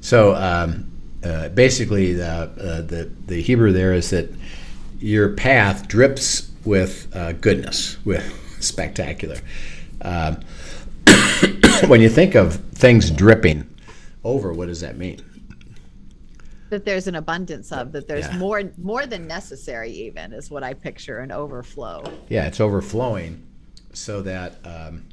So 0.01 0.33
um, 0.35 0.91
uh, 1.23 1.49
basically, 1.49 2.13
the, 2.13 2.27
uh, 2.27 2.81
the 2.81 3.11
the 3.27 3.41
Hebrew 3.41 3.71
there 3.71 3.93
is 3.93 4.09
that 4.09 4.29
your 4.99 5.33
path 5.33 5.87
drips 5.87 6.51
with 6.65 7.13
uh, 7.15 7.33
goodness, 7.33 7.97
with 8.05 8.23
spectacular. 8.59 9.37
Um, 10.01 10.39
when 11.87 12.01
you 12.01 12.09
think 12.09 12.35
of 12.35 12.55
things 12.71 13.11
dripping 13.11 13.67
over, 14.23 14.53
what 14.53 14.67
does 14.67 14.81
that 14.81 14.97
mean? 14.97 15.19
That 16.73 16.85
there's 16.85 17.05
an 17.07 17.13
abundance 17.13 17.71
of 17.71 17.91
that. 17.91 18.07
There's 18.07 18.25
Yeah. 18.25 18.37
more 18.37 18.63
more 18.79 19.05
than 19.05 19.27
necessary. 19.27 19.91
Even 19.91 20.33
is 20.33 20.49
what 20.49 20.63
I 20.63 20.73
picture 20.73 21.19
an 21.19 21.31
overflow. 21.31 22.01
Yeah, 22.29 22.47
it's 22.47 22.59
overflowing, 22.59 23.43
so 23.93 24.23
that 24.23 24.55
um, 24.65 25.03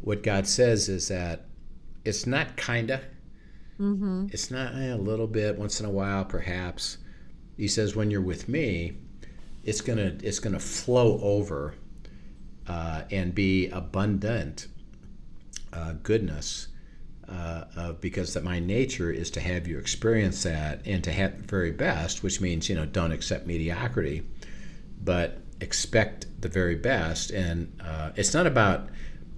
what 0.00 0.24
God 0.24 0.48
says 0.48 0.88
is 0.88 1.06
that 1.06 1.46
it's 2.04 2.26
not 2.26 2.56
kinda. 2.56 3.02
It's 3.78 4.50
not 4.50 4.74
eh, 4.74 4.92
a 4.92 4.96
little 4.96 5.28
bit 5.28 5.56
once 5.56 5.78
in 5.78 5.86
a 5.86 5.90
while, 5.90 6.24
perhaps. 6.24 6.98
He 7.56 7.68
says, 7.68 7.94
when 7.94 8.10
you're 8.10 8.20
with 8.20 8.48
me, 8.48 8.94
it's 9.62 9.80
gonna 9.80 10.16
it's 10.24 10.40
gonna 10.40 10.58
flow 10.58 11.20
over 11.22 11.74
uh, 12.66 13.02
and 13.12 13.32
be 13.32 13.68
abundant 13.68 14.66
uh, 15.72 15.92
goodness. 16.02 16.66
Uh, 17.30 17.64
uh, 17.76 17.92
because 17.92 18.34
that 18.34 18.42
my 18.42 18.58
nature 18.58 19.12
is 19.12 19.30
to 19.30 19.40
have 19.40 19.68
you 19.68 19.78
experience 19.78 20.42
that 20.42 20.84
and 20.84 21.04
to 21.04 21.12
have 21.12 21.40
the 21.40 21.46
very 21.46 21.70
best, 21.70 22.24
which 22.24 22.40
means 22.40 22.68
you 22.68 22.74
know 22.74 22.84
don't 22.84 23.12
accept 23.12 23.46
mediocrity, 23.46 24.26
but 25.04 25.38
expect 25.60 26.26
the 26.40 26.48
very 26.48 26.74
best. 26.74 27.30
And 27.30 27.72
uh, 27.84 28.10
it's 28.16 28.34
not 28.34 28.48
about. 28.48 28.88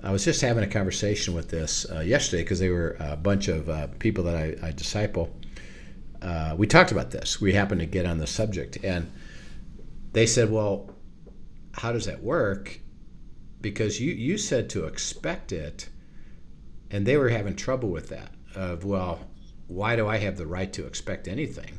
I 0.02 0.10
was 0.10 0.24
just 0.24 0.40
having 0.40 0.64
a 0.64 0.68
conversation 0.68 1.34
with 1.34 1.50
this 1.50 1.84
uh, 1.92 2.00
yesterday 2.00 2.42
because 2.42 2.60
they 2.60 2.70
were 2.70 2.96
a 2.98 3.14
bunch 3.14 3.48
of 3.48 3.68
uh, 3.68 3.88
people 3.98 4.24
that 4.24 4.36
I, 4.36 4.68
I 4.68 4.72
disciple. 4.72 5.36
Uh, 6.22 6.54
we 6.56 6.66
talked 6.66 6.92
about 6.92 7.10
this. 7.10 7.42
We 7.42 7.52
happened 7.52 7.80
to 7.80 7.86
get 7.86 8.06
on 8.06 8.16
the 8.16 8.26
subject, 8.26 8.78
and 8.82 9.12
they 10.12 10.24
said, 10.24 10.50
"Well, 10.50 10.88
how 11.72 11.92
does 11.92 12.06
that 12.06 12.22
work?" 12.22 12.80
Because 13.60 14.00
you 14.00 14.14
you 14.14 14.38
said 14.38 14.70
to 14.70 14.86
expect 14.86 15.52
it, 15.52 15.90
and 16.92 17.04
they 17.06 17.16
were 17.16 17.30
having 17.30 17.56
trouble 17.56 17.88
with 17.88 18.08
that. 18.10 18.30
Of 18.54 18.84
well, 18.84 19.18
why 19.66 19.96
do 19.96 20.06
I 20.06 20.18
have 20.18 20.36
the 20.36 20.46
right 20.46 20.72
to 20.74 20.86
expect 20.86 21.26
anything? 21.26 21.78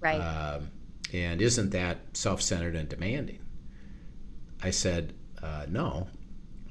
Right. 0.00 0.18
Um, 0.18 0.70
and 1.12 1.42
isn't 1.42 1.70
that 1.70 1.98
self 2.16 2.40
centered 2.40 2.76
and 2.76 2.88
demanding? 2.88 3.40
I 4.62 4.70
said, 4.70 5.12
uh, 5.42 5.66
no. 5.68 6.06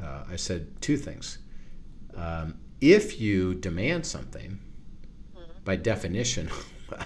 Uh, 0.02 0.24
I 0.32 0.38
said 0.38 0.82
two 0.82 0.96
things. 0.98 1.40
Um, 2.16 2.56
if 2.80 3.20
you 3.20 3.54
demand 3.56 4.06
something, 4.06 4.60
by 5.66 5.76
definition, 5.76 6.50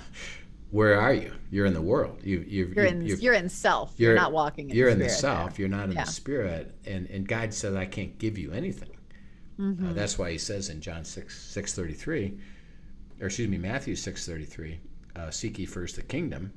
where 0.71 0.99
are 0.99 1.13
you? 1.13 1.33
You're 1.49 1.65
in 1.65 1.73
the 1.73 1.81
world. 1.81 2.19
You, 2.23 2.45
you, 2.47 2.71
you're 2.75 2.85
you- 2.85 2.91
in 2.91 3.01
you're, 3.01 3.17
you're 3.17 3.33
in 3.33 3.49
self. 3.49 3.93
You're, 3.97 4.13
not 4.15 4.31
walking. 4.31 4.69
In 4.69 4.75
you're 4.75 4.87
the 4.89 4.93
in 4.93 4.99
the 4.99 5.09
self. 5.09 5.51
there. 5.55 5.61
You're 5.61 5.69
not 5.75 5.85
in 5.85 5.93
Yeah. 5.93 6.03
the 6.03 6.11
spirit. 6.11 6.75
And 6.85 7.07
and 7.09 7.27
God 7.27 7.53
said, 7.53 7.75
I 7.75 7.85
can't 7.85 8.17
give 8.19 8.37
you 8.37 8.51
anything. 8.51 8.89
Mm-hmm. 9.59 9.89
Uh, 9.89 9.93
that's 9.93 10.17
why 10.17 10.31
He 10.31 10.37
says 10.37 10.69
in 10.69 10.81
John 10.81 11.03
six 11.05 11.39
six 11.41 11.73
thirty 11.73 11.93
three, 11.93 12.37
or 13.21 13.27
excuse 13.27 13.49
me, 13.49 13.57
Matthew 13.57 13.95
six 13.95 14.25
thirty 14.25 14.45
three, 14.45 14.79
uh, 15.15 15.29
seek 15.29 15.59
ye 15.59 15.65
first 15.65 15.95
the 15.95 16.01
kingdom, 16.01 16.53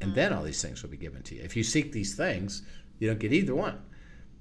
and 0.00 0.10
Mm-hmm. 0.10 0.14
then 0.16 0.32
all 0.32 0.42
these 0.44 0.62
things 0.62 0.82
will 0.82 0.90
be 0.90 0.96
given 0.96 1.22
to 1.24 1.34
you. 1.34 1.42
If 1.42 1.56
you 1.56 1.62
seek 1.64 1.92
these 1.92 2.14
things, 2.14 2.62
you 2.98 3.08
don't 3.08 3.18
get 3.20 3.32
either 3.32 3.54
one. 3.54 3.78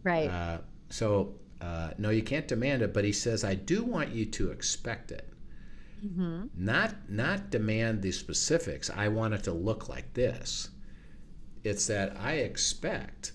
Right. 0.04 0.30
Uh, 0.30 0.58
so 0.90 1.36
uh, 1.62 1.92
no, 1.98 2.10
you 2.10 2.24
can't 2.24 2.48
demand 2.48 2.82
it. 2.82 2.94
But 2.94 3.04
He 3.06 3.12
says, 3.12 3.44
I 3.44 3.56
do 3.56 3.84
want 3.84 4.10
you 4.10 4.26
to 4.26 4.52
expect 4.52 5.12
it. 5.12 5.28
Mm-hmm. 6.06 6.46
Not 6.56 6.96
not 7.10 7.50
demand 7.52 8.02
the 8.02 8.12
specifics. 8.12 8.90
I 8.90 9.08
want 9.08 9.34
it 9.36 9.44
to 9.44 9.54
look 9.54 9.88
like 9.90 10.14
this. 10.14 10.70
It's 11.64 11.86
that 11.88 12.16
I 12.20 12.34
expect 12.38 13.34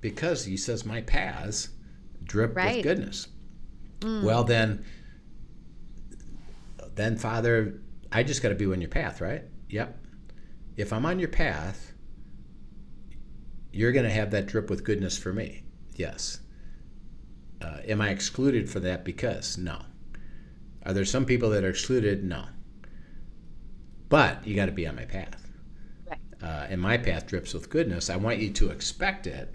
because 0.00 0.44
he 0.46 0.56
says 0.56 0.86
my 0.86 1.02
paths 1.02 1.68
drip 2.24 2.56
Right. 2.56 2.76
with 2.76 2.84
goodness. 2.84 3.28
Well 4.02 4.44
then 4.44 4.84
then 6.94 7.16
Father, 7.16 7.80
I 8.10 8.22
just 8.22 8.42
got 8.42 8.48
to 8.50 8.54
be 8.54 8.66
on 8.66 8.80
your 8.80 8.90
path, 8.90 9.20
right? 9.20 9.44
Yep. 9.68 9.96
If 10.76 10.92
I'm 10.92 11.06
on 11.06 11.18
your 11.18 11.28
path, 11.28 11.92
you're 13.72 13.92
going 13.92 14.04
to 14.04 14.10
have 14.10 14.30
that 14.30 14.46
drip 14.46 14.70
with 14.70 14.84
goodness 14.84 15.16
for 15.18 15.32
me. 15.32 15.64
Yes. 15.94 16.40
Uh, 17.60 17.78
am 17.86 18.00
I 18.00 18.10
excluded 18.10 18.70
for 18.70 18.80
that 18.80 19.04
because? 19.04 19.58
No. 19.58 19.82
Are 20.84 20.92
there 20.92 21.04
some 21.04 21.24
people 21.24 21.50
that 21.50 21.64
are 21.64 21.70
excluded? 21.70 22.24
No. 22.24 22.44
But 24.08 24.46
you 24.46 24.56
got 24.56 24.66
to 24.66 24.72
be 24.72 24.86
on 24.86 24.96
my 24.96 25.04
path. 25.04 25.50
Right. 26.08 26.18
Uh, 26.42 26.66
and 26.70 26.80
my 26.80 26.96
path 26.96 27.26
drips 27.26 27.52
with 27.52 27.68
goodness. 27.68 28.08
I 28.08 28.16
want 28.16 28.38
you 28.38 28.50
to 28.50 28.70
expect 28.70 29.26
it 29.26 29.52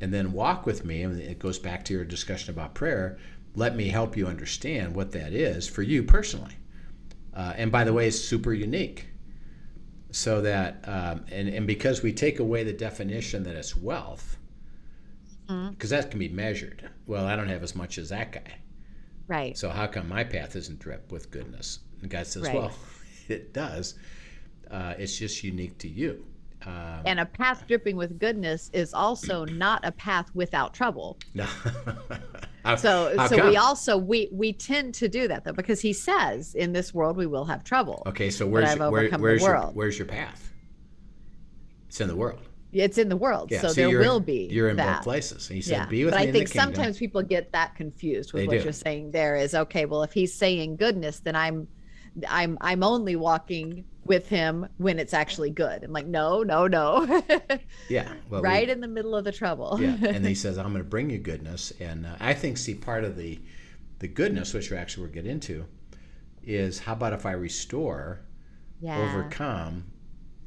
and 0.00 0.12
then 0.12 0.32
walk 0.32 0.66
with 0.66 0.84
me. 0.84 1.02
And 1.02 1.20
it 1.20 1.38
goes 1.38 1.58
back 1.58 1.84
to 1.86 1.94
your 1.94 2.04
discussion 2.04 2.50
about 2.50 2.74
prayer. 2.74 3.18
Let 3.54 3.76
me 3.76 3.88
help 3.88 4.16
you 4.16 4.26
understand 4.26 4.94
what 4.94 5.12
that 5.12 5.32
is 5.32 5.68
for 5.68 5.82
you 5.82 6.02
personally. 6.02 6.56
Uh, 7.34 7.54
and 7.56 7.70
by 7.70 7.84
the 7.84 7.92
way, 7.92 8.08
it's 8.08 8.18
super 8.18 8.52
unique. 8.52 9.08
So 10.10 10.40
that, 10.42 10.84
um, 10.84 11.24
and, 11.30 11.48
and 11.48 11.66
because 11.66 12.02
we 12.02 12.12
take 12.12 12.38
away 12.38 12.64
the 12.64 12.72
definition 12.72 13.42
that 13.44 13.56
it's 13.56 13.76
wealth, 13.76 14.36
because 15.70 15.90
that 15.90 16.10
can 16.10 16.18
be 16.18 16.28
measured. 16.28 16.90
Well, 17.06 17.26
I 17.26 17.34
don't 17.36 17.48
have 17.48 17.62
as 17.62 17.74
much 17.74 17.96
as 17.96 18.10
that 18.10 18.32
guy. 18.32 18.58
right. 19.28 19.56
So 19.56 19.70
how 19.70 19.86
come 19.86 20.08
my 20.08 20.24
path 20.24 20.56
isn't 20.56 20.78
dripped 20.78 21.10
with 21.10 21.30
goodness? 21.30 21.78
And 22.02 22.10
God 22.10 22.26
says, 22.26 22.42
Right. 22.44 22.54
well, 22.54 22.72
it 23.28 23.54
does. 23.54 23.94
Uh, 24.70 24.94
it's 24.98 25.18
just 25.18 25.42
unique 25.42 25.78
to 25.78 25.88
you. 25.88 26.26
Um, 26.66 27.02
and 27.06 27.20
a 27.20 27.24
path 27.24 27.66
dripping 27.66 27.96
with 27.96 28.18
goodness 28.18 28.70
is 28.72 28.92
also 28.92 29.44
not 29.46 29.80
a 29.84 29.92
path 29.92 30.28
without 30.34 30.74
trouble. 30.74 31.16
no. 31.34 31.46
How- 32.68 32.76
So 32.76 33.14
how 33.16 33.26
so 33.28 33.36
come? 33.38 33.48
we 33.48 33.56
also 33.56 33.96
we 33.96 34.28
we 34.30 34.52
tend 34.52 34.94
to 34.96 35.08
do 35.08 35.26
that 35.28 35.44
though 35.44 35.52
because 35.52 35.80
he 35.80 35.92
says 35.94 36.54
in 36.54 36.72
this 36.72 36.92
world 36.92 37.16
we 37.16 37.26
will 37.26 37.46
have 37.46 37.64
trouble. 37.64 38.02
Okay, 38.06 38.28
so 38.30 38.46
where's 38.46 38.74
your, 38.76 38.90
where, 38.90 39.08
where's 39.18 39.42
your 39.42 39.58
where's 39.72 39.98
your 39.98 40.06
path? 40.06 40.52
It's 41.88 42.00
in 42.00 42.08
the 42.08 42.16
world. 42.16 42.40
It's 42.70 42.98
in 42.98 43.08
the 43.08 43.16
world, 43.16 43.50
Yeah, 43.50 43.62
so, 43.62 43.68
so 43.68 43.74
there 43.74 43.98
will 44.00 44.20
be 44.20 44.46
You're 44.52 44.68
in 44.68 44.76
that. 44.76 44.96
both 44.98 45.04
places. 45.04 45.48
He 45.48 45.62
said, 45.62 45.72
Yeah, 45.72 45.86
"Be 45.86 46.04
with 46.04 46.12
but 46.12 46.18
me 46.20 46.24
I 46.24 46.26
in 46.26 46.32
think 46.34 46.48
the 46.48 46.52
kingdom." 46.52 46.74
sometimes 46.74 46.98
people 46.98 47.22
get 47.22 47.50
that 47.52 47.74
confused 47.74 48.34
with 48.34 48.42
They 48.42 48.46
what 48.46 48.58
do. 48.58 48.64
you're 48.64 48.72
saying. 48.74 49.10
There 49.12 49.36
is 49.36 49.54
okay. 49.54 49.86
Well, 49.86 50.02
if 50.02 50.12
he's 50.12 50.34
saying 50.34 50.76
goodness, 50.76 51.20
then 51.20 51.34
I'm, 51.34 51.66
I'm, 52.28 52.58
I'm 52.60 52.82
only 52.82 53.16
walking 53.16 53.86
with 54.08 54.28
him 54.28 54.66
when 54.78 54.98
it's 54.98 55.14
actually 55.14 55.50
good. 55.50 55.84
I'm 55.84 55.92
like, 55.92 56.06
no, 56.06 56.42
no, 56.42 56.66
no, 56.66 57.22
yeah, 57.88 58.12
well, 58.30 58.42
we- 58.42 58.48
right 58.48 58.68
in 58.68 58.80
the 58.80 58.88
middle 58.88 59.14
of 59.14 59.24
the 59.24 59.32
trouble. 59.32 59.78
yeah 59.80 59.96
and 60.08 60.26
he 60.26 60.34
says 60.34 60.58
i'm 60.58 60.72
going 60.72 60.82
to 60.82 60.88
bring 60.88 61.10
you 61.10 61.18
goodness 61.18 61.72
and 61.80 62.06
uh, 62.06 62.14
i 62.20 62.32
think 62.34 62.56
see 62.56 62.74
part 62.74 63.04
of 63.04 63.16
the 63.16 63.38
the 64.00 64.08
goodness 64.08 64.54
which 64.54 64.70
we 64.70 64.76
actually 64.76 65.06
will 65.06 65.12
get 65.12 65.26
into 65.26 65.64
is 66.42 66.78
how 66.80 66.92
about 66.92 67.12
if 67.12 67.26
i 67.26 67.32
restore 67.32 68.20
yeah, 68.80 68.98
overcome 69.02 69.84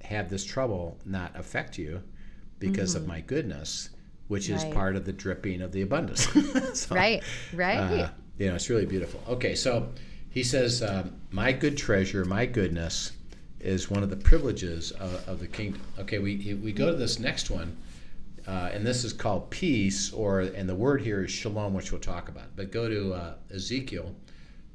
have 0.04 0.30
this 0.30 0.44
trouble 0.46 0.98
not 1.06 1.32
affect 1.38 1.78
you 1.78 2.02
because 2.60 2.96
of 2.96 3.06
my 3.08 3.22
goodness 3.22 3.90
which 4.28 4.50
is 4.50 4.64
Mm-hmm. 4.64 4.74
Part 4.74 4.96
of 4.96 5.04
the 5.06 5.12
dripping 5.12 5.62
of 5.62 5.72
the 5.74 5.82
abundance 5.82 6.26
So, 6.80 6.96
right, 6.96 7.22
right. 7.54 7.78
uh, 7.78 8.10
you 8.38 8.48
know 8.48 8.56
it's 8.56 8.70
really 8.70 8.86
beautiful 8.86 9.20
okay 9.28 9.56
so 9.56 9.90
he 10.30 10.44
says 10.44 10.82
um, 10.82 11.16
my 11.32 11.52
good 11.52 11.78
treasure 11.78 12.24
my 12.26 12.46
goodness 12.46 13.12
is 13.62 13.90
one 13.90 14.04
of 14.04 14.10
the 14.10 14.16
privileges 14.16 14.92
of, 14.92 15.28
of 15.28 15.40
the 15.40 15.48
kingdom 15.48 15.82
okay 16.00 16.20
we, 16.20 16.54
we 16.62 16.72
go 16.72 16.92
to 16.92 16.98
this 16.98 17.20
next 17.20 17.50
one 17.50 17.76
uh, 18.48 18.70
and 18.74 18.86
this 18.86 19.04
is 19.04 19.14
called 19.14 19.50
peace 19.50 20.12
or 20.12 20.42
and 20.42 20.68
the 20.68 20.76
word 20.76 21.02
here 21.02 21.24
is 21.24 21.32
shalom 21.32 21.74
which 21.74 21.92
we'll 21.92 22.02
talk 22.02 22.30
about 22.30 22.56
but 22.56 22.72
go 22.72 22.90
to 22.90 23.14
uh, 23.14 23.34
ezekiel 23.52 24.16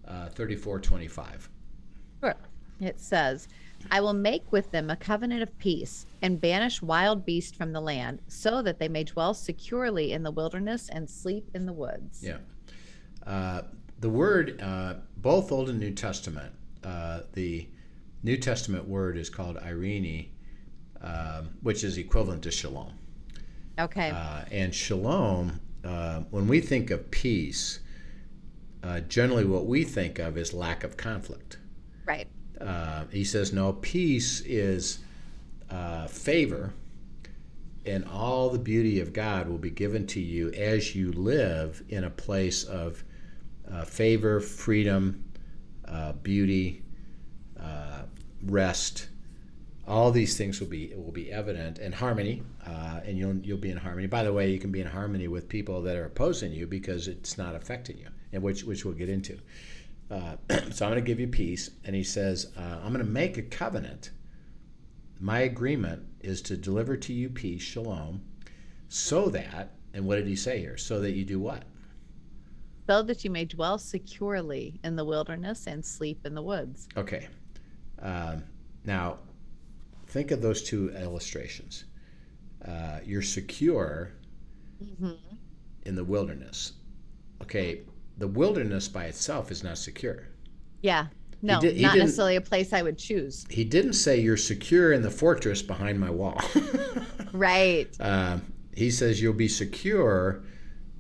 uh, 0.07 0.29
34 0.29 0.81
25 0.81 1.49
Sure. 2.21 2.35
It 2.81 3.01
says, 3.01 3.49
I 3.91 4.01
will 4.01 4.13
make 4.13 4.51
with 4.53 4.71
them 4.71 4.91
a 4.91 4.97
covenant 4.97 5.43
of 5.43 5.57
peace 5.59 6.07
and 6.23 6.41
banish 6.41 6.83
wild 6.83 7.25
beasts 7.25 7.57
from 7.57 7.73
the 7.73 7.81
land 7.81 8.21
so 8.27 8.63
that 8.63 8.79
they 8.79 8.89
may 8.89 9.05
dwell 9.05 9.35
securely 9.35 10.13
in 10.13 10.23
the 10.23 10.31
wilderness 10.31 10.89
and 10.89 11.09
sleep 11.09 11.51
in 11.55 11.67
the 11.67 11.73
woods. 11.73 12.23
Yeah. 12.23 12.39
Uh, 13.27 13.63
the 14.01 14.11
word, 14.11 14.61
uh, 14.61 14.95
both 15.19 15.53
Old 15.53 15.71
and 15.71 15.79
New 15.79 15.93
Testament, 15.93 16.53
uh, 16.85 17.21
the 17.33 17.69
New 18.27 18.37
Testament 18.37 18.89
word 18.89 19.17
is 19.17 19.31
called 19.31 19.57
eirene, 19.59 20.27
um, 21.01 21.51
which 21.63 21.85
is 21.85 21.97
equivalent 21.97 22.43
to 22.43 22.51
shalom. 22.51 22.93
Okay. 23.79 24.11
Uh, 24.11 24.45
and 24.51 24.75
shalom, 24.75 25.61
uh, 25.85 26.23
when 26.31 26.49
we 26.49 26.61
think 26.61 26.91
of 26.91 27.09
peace, 27.13 27.79
uh, 28.83 28.99
generally 28.99 29.45
what 29.45 29.67
we 29.67 29.85
think 29.85 30.19
of 30.19 30.37
is 30.37 30.53
lack 30.53 30.83
of 30.83 30.97
conflict. 30.97 31.59
right. 32.05 32.27
Uh, 32.61 33.05
he 33.13 33.23
says, 33.23 33.53
no, 33.53 33.75
peace 33.75 34.41
is 34.41 34.99
uh, 35.71 36.09
favor 36.09 36.73
and 37.85 38.05
all 38.07 38.51
the 38.51 38.59
beauty 38.59 38.99
of 38.99 39.13
God 39.13 39.49
will 39.49 39.59
be 39.59 39.71
given 39.71 40.05
to 40.09 40.21
you 40.21 40.51
as 40.51 40.97
you 40.97 41.13
live 41.13 41.81
in 41.91 42.03
a 42.03 42.11
place 42.11 42.65
of 42.65 43.05
uh, 43.71 43.85
favor, 43.85 44.41
freedom, 44.41 45.23
uh, 45.87 46.13
beauty, 46.15 46.83
rest. 48.47 49.09
All 49.87 50.11
these 50.11 50.37
things 50.37 50.61
will 50.61 50.67
be 50.67 50.93
will 50.97 51.13
be 51.13 51.31
evident 51.33 51.79
and 51.79 51.95
harmony, 51.95 52.43
uh, 52.67 53.01
and 53.05 53.17
you'll 53.17 53.37
you'll 53.37 53.59
be 53.59 53.71
in 53.71 53.77
harmony. 53.77 54.07
By 54.09 54.25
the 54.25 54.33
way, 54.33 54.51
you 54.51 54.59
can 54.59 54.73
be 54.73 54.81
in 54.81 54.89
harmony 54.89 55.29
with 55.29 55.49
people 55.49 55.83
that 55.83 55.97
are 55.97 56.05
opposing 56.05 56.53
you 56.53 56.67
because 56.67 57.07
it's 57.07 57.39
not 57.39 57.55
affecting 57.55 57.99
you, 57.99 58.09
and 58.33 58.43
which 58.43 58.65
which 58.65 58.85
we'll 58.85 58.95
get 58.95 59.09
into. 59.09 59.39
Uh, 60.11 60.37
so 60.71 60.87
I'm 60.87 60.93
going 60.93 60.95
to 60.95 61.01
give 61.03 61.21
you 61.21 61.29
peace, 61.29 61.71
and 61.85 61.95
he 61.95 62.03
says 62.03 62.53
uh, 62.57 62.79
I'm 62.83 62.93
going 62.93 63.05
to 63.05 63.11
make 63.11 63.39
a 63.39 63.43
covenant. 63.43 64.11
My 65.21 65.41
agreement 65.41 66.05
is 66.21 66.43
to 66.43 66.57
deliver 66.57 66.97
to 66.97 67.13
you 67.13 67.31
peace, 67.31 67.63
shalom, 67.63 68.21
so 68.89 69.29
that, 69.31 69.71
and 69.95 70.07
what 70.07 70.17
did 70.17 70.27
he 70.27 70.37
say 70.37 70.59
here? 70.59 70.77
So 70.77 71.01
that 71.01 71.13
you 71.13 71.25
do 71.25 71.41
what? 71.41 71.63
So 72.87 73.03
that 73.03 73.25
you 73.25 73.31
may 73.31 73.45
dwell 73.45 73.79
securely 73.79 74.79
in 74.85 74.95
the 74.95 75.05
wilderness 75.05 75.67
and 75.67 75.85
sleep 75.85 76.25
in 76.25 76.35
the 76.35 76.43
woods. 76.43 76.87
Okay. 76.97 77.29
Um, 78.01 78.45
now, 78.85 79.19
think 80.09 80.31
of 80.31 80.43
those 80.43 80.63
two 80.63 80.91
illustrations. 80.91 81.85
Uh, 82.67 83.01
you're 83.05 83.23
secure 83.23 84.13
in 85.85 85.95
the 85.95 86.05
wilderness. 86.05 86.73
Okay, 87.43 87.81
the 88.19 88.29
wilderness 88.29 88.89
by 88.89 89.05
itself 89.05 89.51
is 89.51 89.63
not 89.63 89.79
secure. 89.79 90.29
Yeah. 90.83 91.07
No, 91.43 91.61
did- 91.61 91.77
he 91.77 91.83
not 91.83 91.97
necessarily 91.99 92.37
a 92.37 92.41
place 92.41 92.73
I 92.73 92.83
would 92.83 92.99
choose. 92.99 93.47
He 93.51 93.65
didn't 93.65 93.93
say 93.93 94.19
you're 94.19 94.37
secure 94.39 94.93
in 94.93 95.03
the 95.03 95.11
fortress 95.11 95.63
behind 95.63 96.01
my 96.01 96.11
wall. 96.11 96.41
Right. 97.33 97.95
Um, 98.01 98.51
he 98.75 98.91
says 98.91 99.21
you'll 99.21 99.35
be 99.35 99.49
secure 99.49 100.43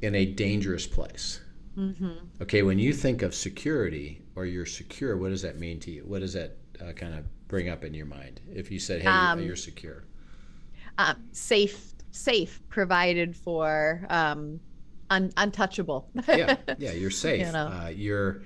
in 0.03 0.15
a 0.15 0.27
dangerous 0.27 0.87
place. 0.87 1.41
Mm-hmm. 1.79 2.13
Okay, 2.43 2.63
when 2.63 2.79
you 2.79 2.93
think 2.93 3.23
of 3.23 3.35
security 3.35 4.21
or 4.35 4.45
you're 4.45 4.67
secure, 4.67 5.17
what 5.17 5.31
does 5.31 5.41
that 5.43 5.59
mean 5.59 5.81
to 5.81 5.91
you? 5.91 6.03
What 6.03 6.21
does 6.21 6.35
that 6.35 6.57
uh, 6.81 6.93
kind 6.93 7.15
of 7.15 7.25
bring 7.49 7.69
up 7.69 7.85
in 7.85 7.95
your 7.95 8.07
mind? 8.07 8.41
If 8.53 8.71
you 8.71 8.79
said, 8.79 9.03
"Hey, 9.03 9.09
Um, 9.11 9.41
you're 9.43 9.57
secure," 9.57 10.05
Um, 10.99 11.17
safe, 11.33 11.93
safe, 12.11 12.63
provided 12.69 13.37
for, 13.37 14.07
um, 14.09 14.61
un- 15.11 15.33
untouchable. 15.37 16.11
yeah, 16.29 16.57
yeah, 16.79 16.93
you're 16.93 17.11
safe. 17.11 17.47
You 17.47 17.53
know. 17.53 17.67
uh, 17.67 17.89
you're 17.95 18.43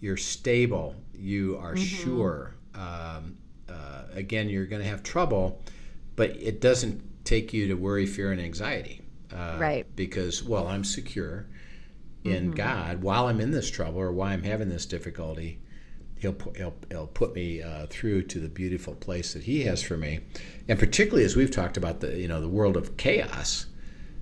you're 0.00 0.16
stable. 0.16 0.96
You 1.14 1.58
are 1.58 1.74
Mm-hmm. 1.74 1.84
sure. 2.04 2.54
Um, 2.74 3.38
uh, 3.68 4.04
again, 4.12 4.48
you're 4.48 4.66
going 4.66 4.82
to 4.82 4.88
have 4.88 5.02
trouble, 5.02 5.62
but 6.16 6.30
it 6.30 6.60
doesn't 6.60 7.24
take 7.24 7.52
you 7.52 7.68
to 7.68 7.74
worry, 7.74 8.06
fear, 8.06 8.32
and 8.32 8.40
anxiety. 8.40 9.02
Uh, 9.32 9.56
Right. 9.58 9.86
Because 9.96 10.42
well, 10.42 10.66
I'm 10.66 10.84
secure 10.84 11.46
in 12.24 12.50
Mm-hmm. 12.50 12.56
God. 12.56 13.02
While 13.02 13.26
I'm 13.28 13.40
in 13.40 13.52
this 13.52 13.70
trouble 13.70 14.00
or 14.00 14.12
while 14.12 14.32
I'm 14.32 14.42
having 14.42 14.68
this 14.68 14.86
difficulty, 14.86 15.60
He'll 16.22 16.36
he'll, 16.56 16.74
he'll 16.88 17.08
put 17.08 17.34
me 17.34 17.60
uh, 17.62 17.86
through 17.90 18.22
to 18.22 18.38
the 18.38 18.48
beautiful 18.48 18.94
place 18.94 19.34
that 19.34 19.42
He 19.42 19.64
has 19.64 19.82
for 19.82 19.96
me, 19.96 20.20
and 20.68 20.78
particularly 20.78 21.24
as 21.24 21.34
we've 21.34 21.50
talked 21.50 21.76
about 21.76 21.98
the 22.00 22.16
you 22.16 22.28
know 22.28 22.40
the 22.40 22.48
world 22.48 22.76
of 22.76 22.96
chaos, 22.96 23.66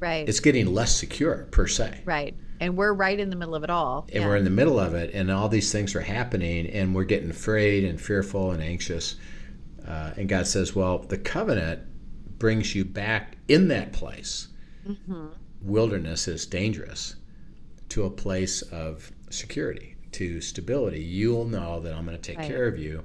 right. 0.00 0.26
it's 0.26 0.40
getting 0.40 0.72
less 0.74 0.96
secure 0.96 1.46
per 1.50 1.66
se 1.66 2.00
right. 2.06 2.34
And 2.58 2.76
we're 2.76 2.92
right 2.92 3.18
in 3.18 3.30
the 3.30 3.36
middle 3.36 3.54
of 3.54 3.64
it 3.64 3.70
all. 3.70 4.06
and 4.12 4.22
Yeah. 4.22 4.26
we're 4.28 4.36
in 4.36 4.44
the 4.44 4.50
middle 4.50 4.78
of 4.80 4.94
it, 4.94 5.14
and 5.14 5.30
all 5.30 5.48
these 5.48 5.70
things 5.72 5.94
are 5.94 6.00
happening, 6.00 6.66
and 6.66 6.94
we're 6.94 7.04
getting 7.04 7.30
afraid 7.30 7.84
and 7.84 8.00
fearful 8.00 8.50
and 8.52 8.62
anxious. 8.62 9.16
Uh, 9.86 10.12
and 10.16 10.28
God 10.28 10.46
says, 10.46 10.74
"Well, 10.74 10.98
the 10.98 11.18
covenant 11.18 11.80
brings 12.38 12.74
you 12.74 12.84
back 12.84 13.36
in 13.48 13.68
that 13.68 13.92
place. 13.92 14.48
Mm-hmm. 14.88 15.26
Wilderness 15.62 16.26
is 16.28 16.46
dangerous 16.46 17.16
to 17.90 18.04
a 18.04 18.10
place 18.10 18.62
of 18.62 19.12
security, 19.30 19.96
to 20.12 20.40
stability. 20.40 21.00
You'll 21.00 21.44
know 21.46 21.80
that 21.80 21.94
I'm 21.94 22.04
going 22.04 22.16
to 22.16 22.22
take 22.22 22.38
Right. 22.38 22.48
care 22.48 22.66
of 22.66 22.78
you, 22.78 23.04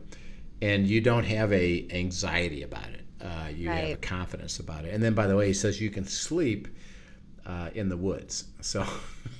and 0.61 0.87
you 0.87 1.01
don't 1.01 1.25
have 1.25 1.51
a 1.53 1.87
anxiety 1.91 2.63
about 2.63 2.89
it. 2.89 3.01
Uh, 3.21 3.47
you 3.55 3.69
have 3.69 3.89
a 3.89 3.95
confidence 3.97 4.59
about 4.59 4.85
it. 4.85 4.93
And 4.93 5.01
then, 5.03 5.13
by 5.13 5.27
the 5.27 5.35
way, 5.35 5.47
He 5.47 5.53
says 5.53 5.79
you 5.81 5.89
can 5.89 6.05
sleep." 6.05 6.67
Uh, 7.47 7.69
in 7.75 7.89
the 7.89 7.95
woods, 7.97 8.45
so 8.59 8.83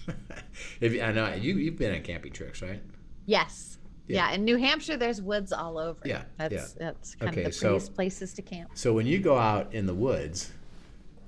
if 0.80 0.94
you, 0.94 1.02
I 1.02 1.12
know 1.12 1.34
you 1.34 1.56
you've 1.58 1.76
been 1.76 1.96
on 1.96 2.04
camping 2.04 2.32
trips, 2.32 2.62
right? 2.62 2.80
Yes. 3.26 3.80
Yeah. 4.08 4.30
Yeah. 4.30 4.36
In 4.36 4.46
New 4.46 4.58
Hampshire, 4.58 4.96
there's 4.96 5.24
woods 5.24 5.52
all 5.52 5.80
over. 5.80 6.00
Yeah, 6.06 6.22
That's 6.38 6.54
yeah. 6.54 6.66
that's 6.78 7.16
kind 7.16 7.32
Okay, 7.32 7.42
of 7.46 7.48
the 7.48 7.52
so- 7.54 7.70
prettiest 7.70 7.96
places 7.96 8.34
to 8.36 8.44
camp. 8.44 8.70
So 8.76 8.94
when 8.94 9.08
you 9.08 9.18
go 9.18 9.40
out 9.40 9.74
in 9.74 9.88
the 9.88 9.96
woods 9.96 10.52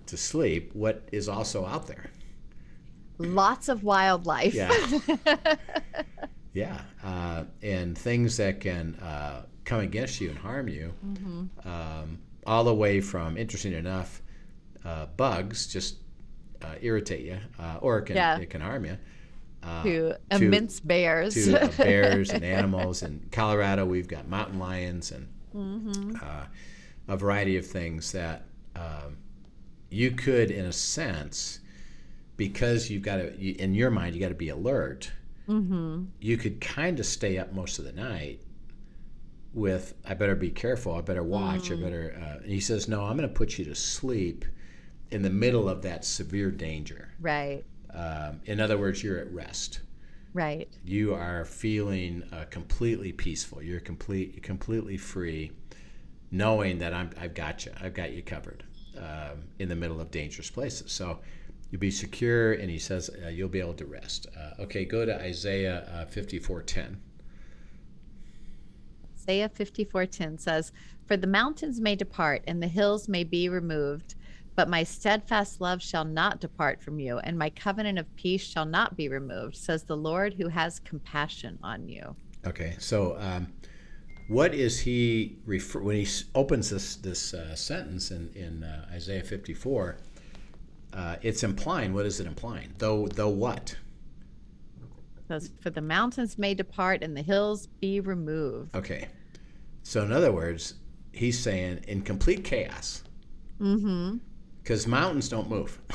to 0.05 0.17
sleep, 0.17 0.69
what 0.75 1.09
is 1.11 1.27
also 1.27 1.65
out 1.65 1.87
there? 1.87 2.11
Lots 3.17 3.69
of 3.69 3.83
wildlife. 3.83 4.53
Yeah. 4.53 4.69
Yeah, 6.57 6.81
uh, 7.03 7.43
and 7.61 7.95
things 7.95 8.37
that 8.37 8.59
can 8.61 8.95
uh, 8.95 9.43
come 9.63 9.81
against 9.81 10.19
you 10.19 10.29
and 10.29 10.37
harm 10.39 10.67
you, 10.67 10.91
um, 11.63 12.17
all 12.47 12.63
the 12.63 12.73
way 12.73 12.99
from 12.99 13.37
interesting 13.37 13.73
enough, 13.73 14.21
uh, 14.83 15.05
bugs 15.17 15.67
just 15.67 15.97
uh, 16.63 16.73
irritate 16.81 17.25
you, 17.25 17.37
uh, 17.59 17.77
or 17.81 17.99
it 17.99 18.05
can 18.07 18.15
Yeah. 18.15 18.39
it 18.39 18.49
can 18.49 18.61
harm 18.61 18.85
you. 18.85 18.97
Uh, 19.61 19.83
to 19.83 20.15
to- 20.31 20.45
immense 20.45 20.79
bears. 20.79 21.35
to 21.35 21.71
bears 21.77 22.31
and 22.31 22.43
animals. 22.57 23.03
In 23.03 23.27
Colorado, 23.31 23.85
we've 23.85 24.07
got 24.07 24.27
mountain 24.27 24.57
lions 24.59 25.11
and 25.11 25.27
Mm-hmm. 25.55 26.15
uh, 26.21 26.45
a 27.07 27.17
variety 27.17 27.57
of 27.57 27.65
things 27.65 28.11
that 28.13 28.45
um, 28.75 29.17
you 29.89 30.11
could, 30.11 30.51
in 30.51 30.65
a 30.65 30.73
sense, 30.73 31.59
because 32.35 32.89
you've 32.89 33.01
got 33.01 33.17
to, 33.17 33.61
in 33.63 33.73
your 33.73 33.89
mind, 33.89 34.13
you 34.15 34.21
got 34.21 34.29
to 34.29 34.35
be 34.35 34.49
alert. 34.49 35.11
Mm-hmm. 35.47 36.05
You 36.19 36.37
could 36.37 36.61
kind 36.61 36.99
of 36.99 37.05
stay 37.05 37.37
up 37.37 37.53
most 37.53 37.79
of 37.79 37.85
the 37.85 37.93
night 37.93 38.41
with, 39.53 39.93
I 40.05 40.13
better 40.13 40.35
be 40.35 40.49
careful, 40.49 40.95
I 40.95 41.01
better 41.01 41.23
watch, 41.23 41.69
Mm. 41.69 41.79
I 41.79 41.81
better. 41.81 42.19
Uh, 42.21 42.43
and 42.43 42.51
he 42.51 42.59
says, 42.59 42.87
no, 42.87 43.03
I'm 43.03 43.17
going 43.17 43.27
to 43.27 43.33
put 43.33 43.57
you 43.57 43.65
to 43.65 43.75
sleep 43.75 44.45
in 45.11 45.21
the 45.21 45.29
middle 45.29 45.69
of 45.69 45.81
that 45.83 46.05
severe 46.05 46.51
danger. 46.51 47.09
Right. 47.19 47.63
Um, 47.93 48.41
in 48.45 48.59
other 48.59 48.77
words, 48.77 49.01
you're 49.03 49.17
at 49.17 49.31
rest 49.31 49.79
Right. 50.33 50.69
you 50.83 51.15
are 51.15 51.45
feeling 51.45 52.23
uh, 52.31 52.45
completely 52.51 53.11
peaceful. 53.11 53.61
You're 53.63 53.79
complete, 53.79 54.33
you're 54.33 54.41
completely 54.43 54.97
free, 54.97 55.51
knowing 56.29 56.77
that 56.79 56.93
I'm, 56.93 57.09
I've 57.19 57.33
got 57.33 57.65
you. 57.65 57.71
I've 57.81 57.93
got 57.95 58.11
you 58.11 58.21
covered 58.21 58.63
um, 58.97 59.45
in 59.57 59.69
the 59.69 59.75
middle 59.75 59.99
of 59.99 60.11
dangerous 60.11 60.49
places. 60.51 60.91
So 60.91 61.19
you'll 61.71 61.79
be 61.79 61.91
secure, 61.91 62.53
and 62.53 62.69
he 62.69 62.79
says 62.79 63.09
uh, 63.25 63.29
you'll 63.29 63.49
be 63.49 63.59
able 63.59 63.73
to 63.75 63.85
rest. 63.85 64.27
Uh, 64.37 64.61
okay, 64.63 64.85
go 64.85 65.05
to 65.05 65.19
Isaiah 65.19 65.87
uh, 65.91 66.05
54:10. 66.05 66.97
Isaiah 69.15 69.49
54:10 69.49 70.39
says, 70.39 70.71
"For 71.05 71.17
the 71.17 71.27
mountains 71.27 71.81
may 71.81 71.95
depart 71.95 72.43
and 72.47 72.61
the 72.61 72.67
hills 72.67 73.07
may 73.07 73.23
be 73.23 73.49
removed, 73.49 74.15
but 74.55 74.69
my 74.69 74.83
steadfast 74.83 75.59
love 75.61 75.81
shall 75.81 76.05
not 76.05 76.39
depart 76.39 76.81
from 76.81 76.99
you, 76.99 77.19
and 77.19 77.37
my 77.37 77.49
covenant 77.49 77.99
of 77.99 78.15
peace 78.15 78.43
shall 78.43 78.65
not 78.65 78.95
be 78.95 79.09
removed," 79.09 79.55
says 79.55 79.83
the 79.83 79.97
Lord 79.97 80.35
who 80.35 80.47
has 80.47 80.79
compassion 80.79 81.59
on 81.61 81.89
you. 81.89 82.15
Okay, 82.45 82.75
so 82.79 83.17
um, 83.19 83.51
what 84.27 84.53
is 84.53 84.79
he 84.79 85.37
refer 85.45 85.81
when 85.81 85.97
he 85.97 86.07
opens 86.35 86.69
this 86.69 86.95
this 86.95 87.33
uh, 87.33 87.55
sentence 87.55 88.11
in 88.11 88.29
in 88.33 88.63
uh, 88.63 88.87
Isaiah 88.91 89.23
54? 89.23 89.97
Uh, 90.97 91.15
it's 91.21 91.43
implying 91.43 91.93
what 91.93 92.05
is 92.07 92.19
it 92.19 92.25
implying? 92.27 92.73
Though 92.79 93.07
though 93.07 93.29
what? 93.29 93.75
"For 95.61 95.69
the 95.69 95.81
mountains 95.81 96.37
may 96.37 96.53
depart 96.53 97.03
and 97.03 97.15
the 97.15 97.21
hills 97.21 97.67
be 97.79 97.99
removed." 97.99 98.75
Okay. 98.75 99.07
So, 99.83 100.03
in 100.03 100.11
other 100.11 100.31
words, 100.31 100.73
he's 101.13 101.37
saying 101.39 101.81
in 101.87 102.01
complete 102.01 102.43
chaos, 102.43 103.03
Mm-hmm. 103.61 104.17
because 104.61 104.85
mountains 104.87 105.29
don't 105.29 105.49
move. 105.49 105.79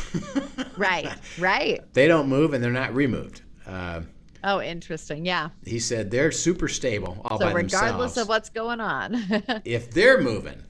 Right. 0.79 1.13
Right. 1.39 1.81
they 1.93 2.09
don't 2.09 2.29
move 2.29 2.55
and 2.55 2.65
they're 2.65 2.71
not 2.73 2.95
removed. 2.95 3.43
Uh, 3.67 4.01
Oh, 4.45 4.61
interesting. 4.61 5.25
Yeah. 5.27 5.51
he 5.65 5.79
said 5.79 6.11
they're 6.11 6.33
super 6.33 6.67
stable 6.67 7.21
all 7.27 7.39
So 7.39 7.45
by 7.47 7.53
regardless 7.53 8.15
themselves. 8.15 8.17
of 8.19 8.29
what's 8.29 8.49
going 8.49 8.81
on. 8.81 9.15
if 9.65 9.91
they're 9.93 10.21
moving, 10.23 10.61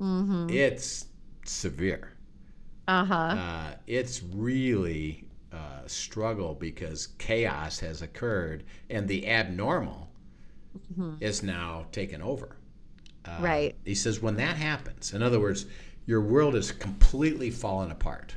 mm-hmm. 0.00 0.50
it's 0.50 1.06
severe. 1.46 2.09
Uh-huh. 2.90 3.14
Uh, 3.14 3.74
it's 3.86 4.22
really 4.34 5.24
uh, 5.52 5.82
struggle 5.86 6.54
because 6.54 7.08
chaos 7.18 7.78
has 7.80 8.02
occurred 8.02 8.64
and 8.88 9.06
the 9.08 9.28
abnormal 9.28 10.08
is 11.20 11.42
now 11.42 11.86
taken 11.92 12.20
over. 12.22 12.56
Uh, 13.24 13.38
Right. 13.40 13.76
He 13.84 13.94
says 13.94 14.20
when 14.20 14.36
that 14.36 14.56
happens, 14.56 15.12
in 15.12 15.22
other 15.22 15.40
words, 15.40 15.66
your 16.06 16.20
world 16.20 16.54
is 16.54 16.72
completely 16.72 17.50
fallen 17.50 17.90
apart. 17.90 18.34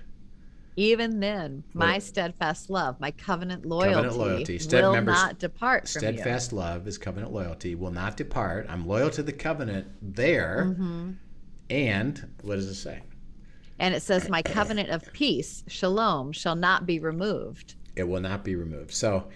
Even 0.76 1.20
then, 1.20 1.64
my 1.76 2.00
steadfast 2.00 2.70
love, 2.72 3.00
my 3.00 3.12
covenant 3.12 3.64
loyalty, 3.66 3.94
Covenant 3.94 4.18
loyalty. 4.18 4.58
Stead- 4.60 4.84
will 4.84 4.94
members- 4.94 5.14
not 5.14 5.38
depart 5.40 5.88
from 5.88 6.00
Steadfast 6.00 6.52
love 6.52 6.88
is 6.88 6.98
covenant 6.98 7.32
loyalty, 7.32 7.76
will 7.76 7.92
not 7.92 8.18
depart. 8.18 8.66
I'm 8.70 8.88
loyal 8.88 9.12
to 9.12 9.22
the 9.24 9.34
covenant 9.34 9.88
there. 10.02 10.66
you. 10.68 10.74
hmm 10.74 11.12
And 11.70 12.28
what 12.42 12.56
does 12.56 12.68
it 12.68 12.76
say? 12.76 13.02
And 13.80 13.94
it 13.94 14.02
says, 14.02 14.30
My 14.30 14.42
covenant 14.42 14.90
of 14.90 15.12
peace, 15.14 15.64
shalom, 15.68 16.32
shall 16.32 16.56
not 16.56 16.86
be 16.86 17.00
removed. 17.00 17.76
It 17.96 18.04
will 18.08 18.22
not 18.22 18.44
be 18.44 18.56
removed. 18.56 18.92
So, 18.92 19.28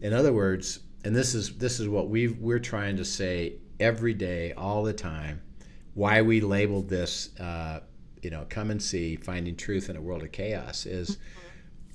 in 0.00 0.12
other 0.12 0.32
words, 0.32 0.80
and 1.04 1.14
this 1.14 1.34
is 1.34 1.56
this 1.58 1.80
is 1.80 1.88
what 1.88 2.08
we 2.08 2.28
we're 2.28 2.58
trying 2.58 2.96
to 2.96 3.04
say 3.04 3.54
every 3.80 4.14
day, 4.14 4.52
all 4.52 4.82
the 4.82 4.92
time. 4.92 5.42
Why 5.94 6.22
we 6.22 6.40
labeled 6.40 6.88
this, 6.88 7.36
uh, 7.40 7.80
you 8.22 8.30
know, 8.30 8.46
come 8.48 8.70
and 8.70 8.80
see, 8.82 9.16
finding 9.16 9.56
truth 9.56 9.90
in 9.90 9.96
a 9.96 10.00
world 10.00 10.22
of 10.22 10.32
chaos 10.32 10.86
is 10.86 11.18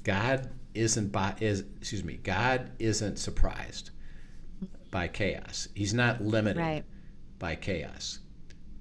God 0.03 0.49
isn't 0.73 1.11
by 1.11 1.35
is 1.39 1.63
excuse 1.77 2.03
me, 2.03 2.17
God 2.17 2.71
isn't 2.79 3.17
surprised 3.17 3.91
by 4.91 5.07
chaos. 5.07 5.67
He's 5.73 5.93
not 5.93 6.21
limited 6.23 6.59
Right. 6.59 6.83
by 7.39 7.55
chaos. 7.55 8.19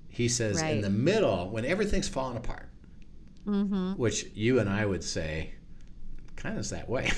He 0.09 0.29
says 0.29 0.61
in 0.61 0.81
the 0.83 0.91
middle, 0.91 1.49
when 1.51 1.65
everything's 1.65 2.09
falling 2.09 2.37
apart, 2.37 2.69
Mm-hmm. 3.47 3.95
which 3.95 4.27
you 4.35 4.61
and 4.61 4.71
I 4.71 4.87
would 4.87 5.03
say 5.03 5.53
kind 6.37 6.57
of 6.57 6.61
is 6.61 6.71
that 6.71 6.89
way. 6.89 7.11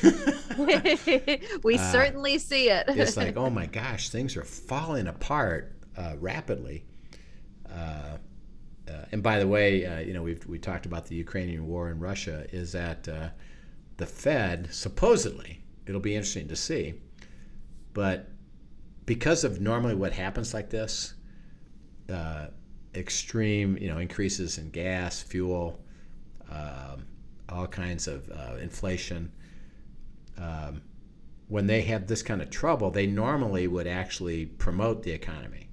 we 1.63 1.79
certainly 1.79 2.39
see 2.39 2.69
it. 2.69 2.89
Uh, 2.89 2.95
it's 2.97 3.17
like, 3.17 3.37
oh 3.39 3.51
my 3.51 3.67
gosh, 3.67 4.11
things 4.11 4.37
are 4.37 4.45
falling 4.45 5.07
apart 5.07 5.73
uh, 5.97 6.15
rapidly. 6.19 6.85
Uh, 7.71 8.19
uh, 8.89 9.05
and 9.13 9.23
by 9.23 9.39
the 9.39 9.47
way, 9.47 9.87
uh, 9.87 9.99
you 10.01 10.13
know, 10.13 10.23
we've 10.23 10.45
we 10.47 10.59
talked 10.59 10.85
about 10.85 11.07
the 11.07 11.15
Ukrainian 11.17 11.67
war 11.67 11.91
in 11.91 11.99
Russia. 11.99 12.47
Is 12.53 12.73
that 12.73 13.09
uh, 13.09 13.29
the 13.97 14.07
Fed 14.07 14.69
supposedly? 14.73 15.65
It'll 15.87 16.01
be 16.01 16.15
interesting 16.15 16.49
to 16.49 16.57
see, 16.57 16.95
but 17.95 18.29
because 19.07 19.45
of 19.45 19.61
normally 19.61 19.95
what 19.95 20.13
happens 20.13 20.55
like 20.55 20.71
this, 20.71 21.15
uh, 22.11 22.47
extreme, 22.95 23.77
you 23.79 23.89
know, 23.89 23.99
increases 23.99 24.59
in 24.59 24.71
gas, 24.71 25.23
fuel, 25.23 25.84
um, 26.51 27.07
all 27.49 27.67
kinds 27.67 28.07
of 28.09 28.31
uh, 28.31 28.57
inflation. 28.61 29.33
Um, 30.39 30.83
when 31.49 31.67
they 31.67 31.83
have 31.83 32.07
this 32.07 32.23
kind 32.23 32.41
of 32.43 32.51
trouble, 32.51 32.91
they 32.91 33.07
normally 33.07 33.67
would 33.67 33.87
actually 33.87 34.47
promote 34.47 35.03
the 35.03 35.13
economy 35.13 35.69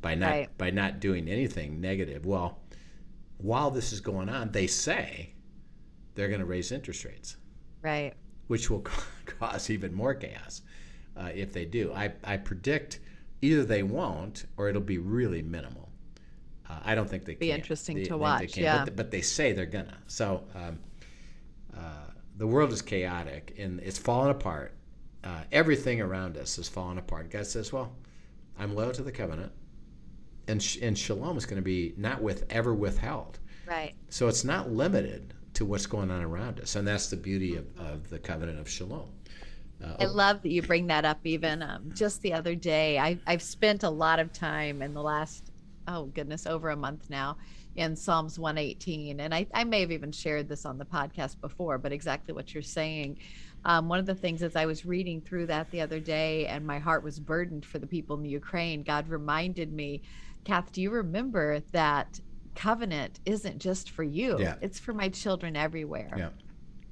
by 0.00 0.14
not 0.14 0.30
Right. 0.30 0.58
by 0.58 0.70
not 0.70 1.00
doing 1.00 1.28
anything 1.28 1.80
negative. 1.80 2.24
Well, 2.26 2.60
while 3.38 3.70
this 3.70 3.92
is 3.92 4.00
going 4.00 4.28
on, 4.28 4.52
they 4.52 4.66
say 4.66 5.34
they're 6.14 6.28
going 6.28 6.40
to 6.40 6.46
raise 6.46 6.72
interest 6.72 7.04
rates, 7.04 7.36
right. 7.82 8.12
which 8.48 8.68
will 8.70 8.84
cause 9.26 9.70
even 9.70 9.94
more 9.94 10.14
chaos 10.14 10.62
uh, 11.16 11.30
if 11.34 11.52
they 11.52 11.64
do. 11.64 11.92
I, 11.92 12.12
I 12.24 12.36
predict 12.36 13.00
either 13.40 13.64
they 13.64 13.82
won't 13.82 14.46
or 14.56 14.68
it'll 14.68 14.82
be 14.82 14.98
really 14.98 15.42
minimal. 15.42 15.87
Uh, 16.68 16.80
I 16.84 16.94
don't 16.94 17.08
think 17.08 17.24
they 17.24 17.32
can 17.34 17.40
Be 17.40 17.48
can. 17.48 17.56
interesting 17.60 17.96
They- 17.98 18.04
to 18.04 18.18
watch, 18.18 18.56
yeah. 18.56 18.84
But, 18.84 18.96
but 18.96 19.10
they 19.10 19.20
say 19.22 19.52
they're 19.52 19.66
gonna. 19.66 19.96
So 20.06 20.44
um, 20.54 20.78
uh, 21.76 21.80
the 22.36 22.46
world 22.46 22.72
is 22.72 22.82
chaotic 22.82 23.54
and 23.58 23.80
it's 23.80 23.98
falling 23.98 24.30
apart. 24.30 24.74
Uh, 25.24 25.42
everything 25.50 26.00
around 26.00 26.36
us 26.36 26.58
is 26.58 26.68
falling 26.68 26.98
apart. 26.98 27.30
God 27.30 27.46
says, 27.46 27.72
"Well, 27.72 27.92
I'm 28.58 28.74
loyal 28.74 28.92
to 28.92 29.02
the 29.02 29.12
covenant, 29.12 29.52
and 30.46 30.62
sh- 30.62 30.78
and 30.82 30.96
shalom 30.96 31.36
is 31.36 31.46
going 31.46 31.56
to 31.56 31.62
be 31.64 31.94
not 31.96 32.22
with 32.22 32.44
ever 32.50 32.74
withheld. 32.74 33.38
Right. 33.66 33.94
So 34.08 34.28
it's 34.28 34.44
not 34.44 34.70
limited 34.70 35.34
to 35.54 35.64
what's 35.64 35.86
going 35.86 36.10
on 36.10 36.22
around 36.22 36.60
us, 36.60 36.76
and 36.76 36.86
that's 36.86 37.08
the 37.10 37.16
beauty 37.16 37.56
of, 37.56 37.66
of 37.78 38.08
the 38.10 38.18
covenant 38.18 38.58
of 38.58 38.68
shalom. 38.68 39.10
Uh, 39.82 39.94
I 40.00 40.04
love 40.06 40.42
that 40.42 40.50
you 40.50 40.62
bring 40.62 40.86
that 40.88 41.04
up. 41.04 41.20
Even 41.24 41.62
um, 41.62 41.90
just 41.94 42.22
the 42.22 42.32
other 42.32 42.54
day, 42.54 42.98
I, 42.98 43.18
I've 43.26 43.42
spent 43.42 43.82
a 43.84 43.90
lot 43.90 44.18
of 44.18 44.32
time 44.32 44.82
in 44.82 44.92
the 44.94 45.02
last, 45.02 45.47
oh 45.88 46.04
goodness, 46.04 46.46
over 46.46 46.70
a 46.70 46.76
month 46.76 47.10
now 47.10 47.36
in 47.74 47.96
Psalms 47.96 48.38
118. 48.38 49.20
And 49.20 49.34
I, 49.34 49.46
I 49.54 49.64
may 49.64 49.80
have 49.80 49.90
even 49.90 50.12
shared 50.12 50.48
this 50.48 50.64
on 50.64 50.78
the 50.78 50.84
podcast 50.84 51.40
before, 51.40 51.78
but 51.78 51.92
exactly 51.92 52.34
what 52.34 52.54
you're 52.54 52.62
saying. 52.62 53.18
Um, 53.64 53.88
one 53.88 53.98
of 53.98 54.06
the 54.06 54.14
things 54.14 54.42
as 54.42 54.54
I 54.54 54.66
was 54.66 54.84
reading 54.84 55.20
through 55.20 55.46
that 55.46 55.70
the 55.70 55.80
other 55.80 55.98
day 55.98 56.46
and 56.46 56.66
my 56.66 56.78
heart 56.78 57.02
was 57.02 57.18
burdened 57.18 57.64
for 57.64 57.78
the 57.78 57.86
people 57.86 58.16
in 58.16 58.22
the 58.22 58.28
Ukraine, 58.28 58.82
God 58.82 59.08
reminded 59.08 59.72
me, 59.72 60.02
Kath, 60.44 60.70
do 60.70 60.80
you 60.80 60.90
remember 60.90 61.60
that 61.72 62.20
covenant 62.54 63.20
isn't 63.24 63.58
just 63.58 63.90
for 63.90 64.04
you? 64.04 64.36
Yeah. 64.38 64.54
It's 64.60 64.78
for 64.78 64.92
my 64.92 65.08
children 65.08 65.56
everywhere 65.56 66.14
yeah, 66.16 66.30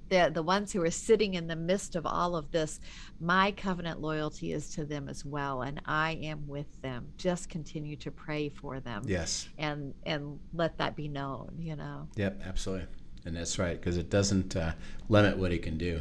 the 0.08 0.30
the 0.32 0.42
ones 0.42 0.72
who 0.72 0.82
are 0.82 0.90
sitting 0.90 1.34
in 1.34 1.46
the 1.46 1.56
midst 1.56 1.96
of 1.96 2.06
all 2.06 2.36
of 2.36 2.50
this 2.50 2.80
my 3.20 3.50
covenant 3.52 4.00
loyalty 4.00 4.52
is 4.52 4.70
to 4.70 4.84
them 4.84 5.08
as 5.08 5.24
well 5.24 5.62
and 5.62 5.80
i 5.86 6.12
am 6.22 6.46
with 6.46 6.80
them 6.82 7.06
just 7.18 7.48
continue 7.48 7.96
to 7.96 8.10
pray 8.10 8.48
for 8.48 8.80
them 8.80 9.02
yes, 9.06 9.48
and 9.58 9.94
and 10.04 10.38
let 10.54 10.76
that 10.78 10.94
be 10.96 11.08
known 11.08 11.50
you 11.58 11.76
know 11.76 12.06
yep, 12.16 12.40
absolutely, 12.44 12.86
and 13.24 13.36
that's 13.36 13.58
right 13.58 13.80
because 13.80 13.96
it 13.96 14.10
doesn't 14.10 14.54
uh, 14.56 14.72
limit 15.08 15.36
what 15.38 15.50
he 15.50 15.58
can 15.58 15.76
do. 15.78 16.00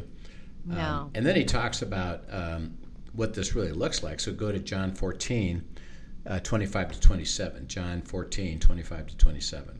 Um, 0.70 0.76
no 0.76 1.10
and 1.14 1.24
then 1.24 1.36
he 1.36 1.44
talks 1.44 1.82
about 1.82 2.22
um, 2.30 2.76
what 3.12 3.34
this 3.34 3.54
really 3.54 3.72
looks 3.72 4.02
like. 4.02 4.18
So 4.20 4.32
go 4.32 4.50
to 4.52 4.58
John 4.58 4.92
14, 4.92 5.64
uh, 6.26 6.40
25 6.40 6.92
to 6.92 7.00
27. 7.00 7.68
John 7.68 8.02
14, 8.02 8.58
25 8.58 9.06
to 9.06 9.16
27. 9.16 9.78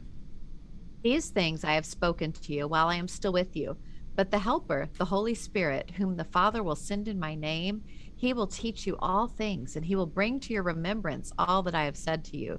these 1.02 1.28
things 1.28 1.62
i 1.64 1.72
have 1.74 1.84
spoken 1.86 2.32
to 2.32 2.52
you 2.52 2.66
while 2.66 2.88
i 2.88 2.96
am 2.96 3.08
still 3.08 3.32
with 3.32 3.54
you 3.56 3.76
but 4.16 4.30
the 4.30 4.38
helper 4.38 4.88
the 4.98 5.04
holy 5.04 5.34
spirit 5.34 5.90
whom 5.92 6.16
the 6.16 6.24
father 6.24 6.62
will 6.62 6.76
send 6.76 7.06
in 7.06 7.18
my 7.18 7.34
name 7.34 7.82
he 8.16 8.32
will 8.32 8.46
teach 8.46 8.86
you 8.86 8.96
all 8.98 9.28
things 9.28 9.76
and 9.76 9.84
he 9.84 9.94
will 9.94 10.06
bring 10.06 10.40
to 10.40 10.52
your 10.52 10.62
remembrance 10.62 11.32
all 11.38 11.62
that 11.62 11.74
i 11.74 11.84
have 11.84 11.96
said 11.96 12.24
to 12.24 12.36
you 12.36 12.58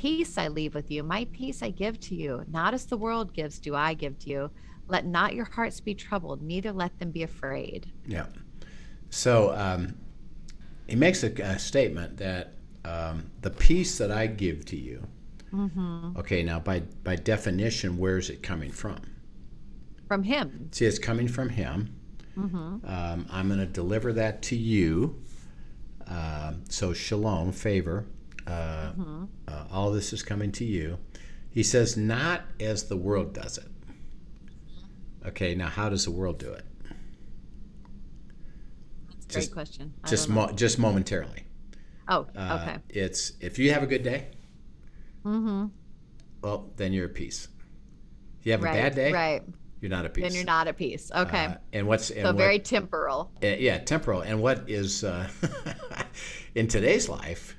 Peace 0.00 0.38
I 0.38 0.48
leave 0.48 0.74
with 0.74 0.90
you, 0.90 1.02
my 1.02 1.26
peace 1.30 1.62
I 1.62 1.68
give 1.68 2.00
to 2.00 2.14
you. 2.14 2.42
Not 2.50 2.72
as 2.72 2.86
the 2.86 2.96
world 2.96 3.34
gives, 3.34 3.58
do 3.58 3.74
I 3.74 3.92
give 3.92 4.18
to 4.20 4.30
you. 4.30 4.50
Let 4.88 5.04
not 5.04 5.34
your 5.34 5.44
hearts 5.44 5.78
be 5.78 5.94
troubled, 5.94 6.40
neither 6.40 6.72
let 6.72 6.98
them 6.98 7.10
be 7.10 7.22
afraid. 7.22 7.92
Yeah. 8.06 8.24
So 9.10 9.54
um, 9.54 9.98
he 10.86 10.96
makes 10.96 11.22
a, 11.22 11.30
a 11.42 11.58
statement 11.58 12.16
that 12.16 12.54
um, 12.84 13.30
the 13.42 13.50
peace 13.50 13.98
that 13.98 14.10
I 14.10 14.26
give 14.26 14.64
to 14.66 14.76
you. 14.76 15.06
Okay, 16.16 16.42
now 16.42 16.60
by 16.60 16.80
by 17.04 17.16
definition, 17.16 17.98
where 17.98 18.16
is 18.16 18.30
it 18.30 18.42
coming 18.42 18.70
from? 18.70 19.00
From 20.10 20.24
him. 20.24 20.68
See, 20.72 20.86
it's 20.86 20.98
coming 20.98 21.28
from 21.28 21.50
him. 21.50 21.94
Um, 22.36 23.26
I'm 23.30 23.46
going 23.46 23.60
to 23.60 23.66
deliver 23.66 24.12
that 24.14 24.42
to 24.42 24.56
you. 24.56 25.22
Um 26.08 26.64
so 26.68 26.92
shalom, 26.92 27.52
favor. 27.52 28.06
Uh, 28.44 28.90
uh, 29.46 29.64
all 29.70 29.92
this 29.92 30.12
is 30.12 30.24
coming 30.24 30.50
to 30.50 30.64
you. 30.64 30.98
He 31.52 31.62
says, 31.62 31.96
not 31.96 32.42
as 32.58 32.88
the 32.88 32.96
world 32.96 33.34
does 33.34 33.56
it. 33.58 33.68
Okay, 35.28 35.54
now 35.54 35.68
how 35.68 35.88
does 35.88 36.06
the 36.06 36.10
world 36.10 36.38
do 36.40 36.50
it? 36.54 36.64
That's 39.28 39.36
a 39.36 39.38
great 39.38 39.52
question. 39.52 39.94
I 40.02 40.08
Just 40.08 40.28
mo- 40.28 40.50
just 40.50 40.76
momentarily. 40.80 41.44
oh, 42.08 42.26
Uh, 42.34 42.58
okay. 42.62 42.78
It's 42.88 43.34
if 43.40 43.60
you 43.60 43.72
have 43.72 43.84
a 43.84 43.86
good 43.86 44.02
day, 44.02 44.26
Mm-hmm. 45.24 45.66
well, 46.42 46.68
then 46.76 46.92
you're 46.92 47.06
at 47.06 47.14
peace. 47.14 47.46
If 48.40 48.46
you 48.46 48.52
have 48.52 48.62
Right. 48.64 48.74
a 48.76 48.82
bad 48.82 48.94
day, 48.96 49.12
Right. 49.12 49.42
You're 49.80 49.90
not 49.90 50.04
at 50.04 50.14
peace. 50.14 50.24
Then 50.24 50.34
you're 50.34 50.44
not 50.44 50.68
at 50.68 50.76
peace. 50.76 51.10
Okay. 51.14 51.46
Uh, 51.46 51.54
and 51.72 51.86
what's 51.86 52.10
and 52.10 52.22
so 52.22 52.26
what, 52.26 52.36
very 52.36 52.58
temporal. 52.58 53.30
uh, 53.42 53.46
yeah, 53.46 53.78
temporal. 53.78 54.20
And 54.20 54.40
what 54.40 54.68
is 54.68 55.04
uh, 55.04 55.28
in 56.54 56.68
today's 56.68 57.08
life? 57.08 57.56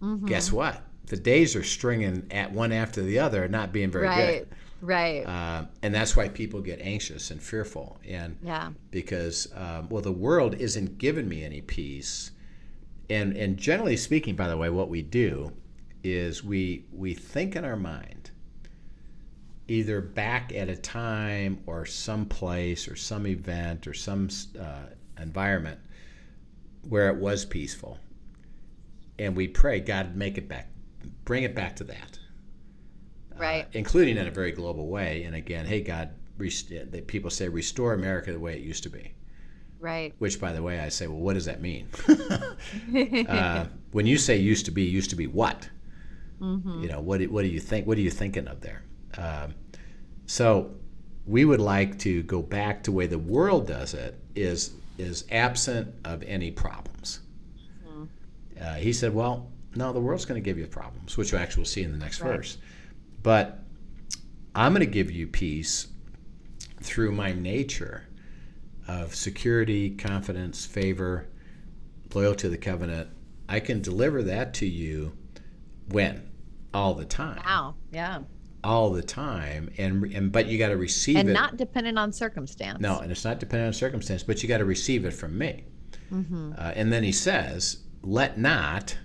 Mm-hmm. 0.00 0.26
Guess 0.26 0.52
what? 0.52 0.82
The 1.06 1.16
days 1.16 1.54
are 1.56 1.64
stringing 1.64 2.26
at 2.30 2.52
one 2.52 2.72
after 2.72 3.02
the 3.02 3.18
other, 3.18 3.48
not 3.48 3.72
being 3.72 3.90
very 3.90 4.08
good. 4.08 4.16
Right. 4.16 4.46
Right. 4.80 5.22
Uh, 5.22 5.64
and 5.82 5.94
that's 5.94 6.14
why 6.14 6.28
people 6.28 6.60
get 6.60 6.80
anxious 6.80 7.30
and 7.30 7.42
fearful. 7.42 7.98
And 8.06 8.36
yeah. 8.42 8.70
because 8.90 9.48
um, 9.54 9.88
well 9.88 10.02
the 10.02 10.12
world 10.12 10.54
isn't 10.54 10.98
giving 10.98 11.26
me 11.28 11.42
any 11.42 11.62
peace 11.62 12.32
and 13.10 13.36
and 13.36 13.56
generally 13.56 13.96
speaking 13.96 14.34
by 14.34 14.48
the 14.48 14.56
way 14.56 14.70
what 14.70 14.88
we 14.88 15.02
do 15.02 15.52
is 16.02 16.44
we 16.44 16.84
we 16.92 17.14
think 17.14 17.56
in 17.56 17.64
our 17.64 17.76
mind 17.76 18.23
either 19.68 20.00
back 20.00 20.52
at 20.54 20.68
a 20.68 20.76
time 20.76 21.58
or 21.66 21.86
some 21.86 22.26
place 22.26 22.86
or 22.88 22.96
some 22.96 23.26
event 23.26 23.86
or 23.86 23.94
some 23.94 24.28
uh, 24.60 24.86
environment 25.20 25.78
where 26.88 27.08
it 27.08 27.16
was 27.16 27.44
peaceful 27.44 27.98
and 29.18 29.34
we 29.34 29.48
pray 29.48 29.80
god 29.80 30.14
make 30.16 30.36
it 30.36 30.48
back 30.48 30.68
bring 31.24 31.42
it 31.44 31.54
back 31.54 31.76
to 31.76 31.84
that 31.84 32.18
Right. 33.36 33.66
including 33.72 34.16
in 34.16 34.28
a 34.28 34.30
very 34.30 34.52
global 34.52 34.86
way 34.88 35.24
and 35.24 35.34
again 35.34 35.66
hey 35.66 35.80
god 35.80 36.10
rest- 36.38 36.68
that 36.70 37.06
people 37.06 37.30
say 37.30 37.48
restore 37.48 37.94
america 37.94 38.32
the 38.32 38.38
way 38.38 38.54
it 38.54 38.60
used 38.60 38.82
to 38.84 38.90
be 38.90 39.12
right. 39.80 40.14
which, 40.18 40.40
by 40.40 40.52
the 40.52 40.62
way, 40.62 40.80
I 40.80 40.88
say, 40.88 41.06
well, 41.08 41.18
what 41.18 41.34
does 41.34 41.44
that 41.44 41.60
mean? 41.60 41.88
uh, 43.28 43.66
when 43.92 44.06
you 44.06 44.16
say 44.16 44.38
used 44.38 44.64
to 44.64 44.70
be, 44.70 44.82
used 44.84 45.10
to 45.10 45.16
be 45.16 45.26
what? 45.26 45.68
You 46.40 46.88
know, 46.88 47.00
what 47.00 47.20
what 47.24 47.42
do 47.42 47.48
you 47.48 47.60
think? 47.60 47.86
What 47.86 47.96
are 47.98 48.02
you 48.02 48.10
thinking 48.10 48.48
of 48.48 48.60
there? 48.62 48.82
Um, 49.18 49.54
so, 50.26 50.74
we 51.26 51.44
would 51.44 51.60
like 51.60 51.98
to 52.00 52.22
go 52.24 52.42
back 52.42 52.82
to 52.84 52.90
the 52.90 52.96
way 52.96 53.06
the 53.06 53.18
world 53.18 53.66
does 53.66 53.94
it 53.94 54.18
is 54.34 54.74
is 54.98 55.24
absent 55.30 55.92
of 56.04 56.22
any 56.22 56.50
problems. 56.50 57.20
Uh, 58.60 58.74
he 58.74 58.92
said, 58.92 59.12
well, 59.12 59.50
no, 59.74 59.92
the 59.92 59.98
world's 60.00 60.24
going 60.24 60.40
to 60.40 60.44
give 60.44 60.56
you 60.58 60.66
problems, 60.66 61.16
which 61.16 61.32
you 61.32 61.38
actually 61.38 61.62
will 61.62 61.66
see 61.66 61.82
in 61.82 61.90
the 61.90 61.98
next 61.98 62.20
Right. 62.20 62.36
verse. 62.36 62.58
But 63.22 63.58
I'm 64.54 64.72
going 64.72 64.86
to 64.86 64.92
give 64.92 65.10
you 65.10 65.26
peace 65.26 65.88
through 66.80 67.10
my 67.12 67.32
nature 67.32 68.06
of 68.86 69.14
security, 69.14 69.90
confidence, 69.90 70.64
favor, 70.64 71.26
loyalty 72.14 72.42
to 72.42 72.48
the 72.50 72.58
covenant. 72.58 73.08
I 73.48 73.58
can 73.58 73.82
deliver 73.82 74.22
that 74.22 74.54
to 74.54 74.66
you 74.66 75.12
when? 75.88 76.30
All 76.72 76.94
the 76.94 77.04
time. 77.04 77.42
Wow. 77.44 77.74
Yeah. 77.90 78.20
All 78.64 78.90
the 78.90 79.02
time. 79.02 79.70
And, 79.78 80.04
and 80.12 80.32
but 80.32 80.46
you 80.46 80.58
got 80.58 80.70
to 80.70 80.76
receive 80.76 81.16
it. 81.16 81.20
and 81.20 81.32
not 81.32 81.56
dependent 81.56 81.98
on 81.98 82.12
circumstance. 82.12 82.80
No, 82.80 82.98
and 82.98 83.12
it's 83.12 83.24
not 83.24 83.38
dependent 83.38 83.68
on 83.68 83.72
circumstance, 83.74 84.22
but 84.22 84.42
you 84.42 84.48
got 84.48 84.58
to 84.58 84.64
receive 84.64 85.04
it 85.04 85.12
from 85.12 85.36
me. 85.36 85.64
Mm-hmm. 86.12 86.52
Uh, 86.56 86.72
and 86.74 86.92
then 86.92 87.02
he 87.02 87.12
says, 87.12 87.78
"Let 88.02 88.38
not 88.38 88.96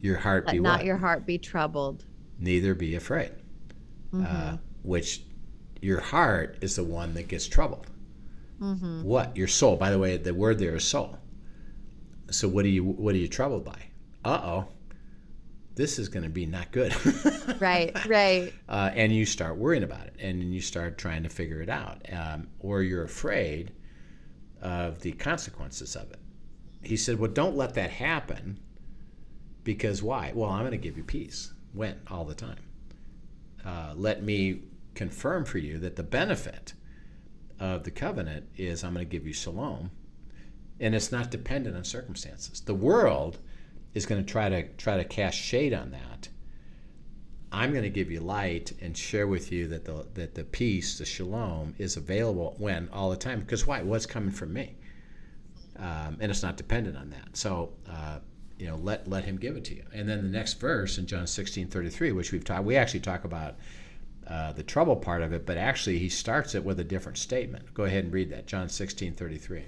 your 0.00 0.16
heart 0.16 0.46
Let 0.46 0.52
be 0.52 0.60
not 0.60 0.78
what? 0.78 0.86
your 0.86 0.96
heart 0.96 1.26
be 1.26 1.38
troubled. 1.38 2.04
Neither 2.38 2.74
be 2.74 2.94
afraid." 2.94 3.32
Mm-hmm. 4.12 4.24
Uh, 4.26 4.56
which 4.82 5.22
your 5.80 6.00
heart 6.00 6.58
is 6.60 6.76
the 6.76 6.84
one 6.84 7.14
that 7.14 7.28
gets 7.28 7.46
troubled. 7.46 7.86
Mm-hmm. 8.60 9.02
What 9.02 9.36
your 9.36 9.48
soul? 9.48 9.76
By 9.76 9.90
the 9.90 9.98
way, 9.98 10.16
the 10.16 10.32
word 10.34 10.58
there 10.58 10.76
is 10.76 10.84
soul. 10.84 11.18
So 12.30 12.48
what 12.48 12.64
are 12.64 12.68
you 12.68 12.84
what 12.84 13.14
are 13.14 13.18
you 13.18 13.28
troubled 13.28 13.64
by? 13.64 13.78
Uh 14.24 14.40
oh, 14.44 14.68
this 15.74 15.98
is 15.98 16.08
going 16.08 16.22
to 16.24 16.28
be 16.28 16.46
not 16.46 16.70
good. 16.72 16.94
Right. 17.60 17.92
Right. 18.08 18.52
uh, 18.68 18.90
and 18.94 19.12
you 19.14 19.24
start 19.26 19.56
worrying 19.56 19.82
about 19.82 20.06
it, 20.06 20.14
and 20.18 20.52
you 20.54 20.60
start 20.60 20.98
trying 20.98 21.22
to 21.22 21.28
figure 21.28 21.60
it 21.60 21.68
out, 21.68 22.02
um, 22.12 22.48
or 22.60 22.82
you're 22.82 23.04
afraid 23.04 23.72
of 24.60 25.00
the 25.00 25.12
consequences 25.12 25.94
of 25.96 26.10
it. 26.10 26.18
He 26.82 26.96
said, 26.96 27.18
"Well, 27.18 27.30
don't 27.30 27.56
let 27.56 27.74
that 27.74 27.90
happen, 27.90 28.58
because 29.64 30.02
why? 30.02 30.32
Well, 30.34 30.50
I'm 30.50 30.60
going 30.60 30.72
to 30.72 30.76
give 30.76 30.96
you 30.96 31.04
peace. 31.04 31.52
When? 31.72 32.00
All 32.10 32.24
the 32.24 32.34
time. 32.34 32.58
Uh, 33.64 33.92
let 33.96 34.22
me 34.22 34.62
confirm 34.94 35.44
for 35.44 35.58
you 35.58 35.78
that 35.78 35.96
the 35.96 36.02
benefit 36.02 36.74
of 37.60 37.84
the 37.84 37.90
covenant 37.90 38.48
is 38.56 38.82
I'm 38.82 38.94
going 38.94 39.06
to 39.06 39.10
give 39.10 39.26
you 39.26 39.32
shalom, 39.32 39.90
and 40.80 40.94
it's 40.94 41.12
not 41.12 41.30
dependent 41.30 41.76
on 41.76 41.84
circumstances. 41.84 42.60
The 42.60 42.74
world 42.74 43.38
is 43.94 44.06
going 44.06 44.24
to 44.24 44.30
try 44.30 44.48
to 44.48 44.68
try 44.76 44.96
to 44.96 45.04
cast 45.04 45.38
shade 45.38 45.74
on 45.74 45.90
that." 45.90 46.28
I'm 47.52 47.72
going 47.72 47.82
to 47.82 47.90
give 47.90 48.10
you 48.10 48.20
light 48.20 48.72
and 48.80 48.96
share 48.96 49.26
with 49.26 49.52
you 49.52 49.68
that 49.68 49.84
the 49.84 50.06
that 50.14 50.34
the 50.34 50.44
peace, 50.44 50.98
the 50.98 51.04
shalom, 51.04 51.74
is 51.78 51.96
available 51.96 52.54
when 52.58 52.88
all 52.92 53.10
the 53.10 53.16
time. 53.16 53.40
Because 53.40 53.66
why? 53.66 53.82
What's 53.82 54.06
coming 54.06 54.30
from 54.30 54.54
me, 54.54 54.74
um, 55.76 56.16
and 56.20 56.30
it's 56.30 56.42
not 56.42 56.56
dependent 56.56 56.96
on 56.96 57.10
that. 57.10 57.36
So 57.36 57.74
uh, 57.90 58.20
you 58.58 58.66
know, 58.66 58.76
let 58.76 59.06
let 59.06 59.24
Him 59.24 59.36
give 59.36 59.56
it 59.56 59.64
to 59.66 59.74
you. 59.74 59.84
And 59.92 60.08
then 60.08 60.22
the 60.22 60.30
next 60.30 60.60
verse 60.60 60.96
in 60.96 61.06
John 61.06 61.24
16:33, 61.24 62.14
which 62.14 62.32
we've 62.32 62.44
talked, 62.44 62.64
we 62.64 62.76
actually 62.76 63.00
talk 63.00 63.24
about 63.24 63.56
uh, 64.26 64.52
the 64.52 64.62
trouble 64.62 64.96
part 64.96 65.20
of 65.20 65.34
it, 65.34 65.44
but 65.44 65.58
actually 65.58 65.98
he 65.98 66.08
starts 66.08 66.54
it 66.54 66.64
with 66.64 66.80
a 66.80 66.84
different 66.84 67.18
statement. 67.18 67.74
Go 67.74 67.84
ahead 67.84 68.04
and 68.04 68.12
read 68.12 68.30
that, 68.30 68.46
John 68.46 68.68
16:33. 68.68 69.64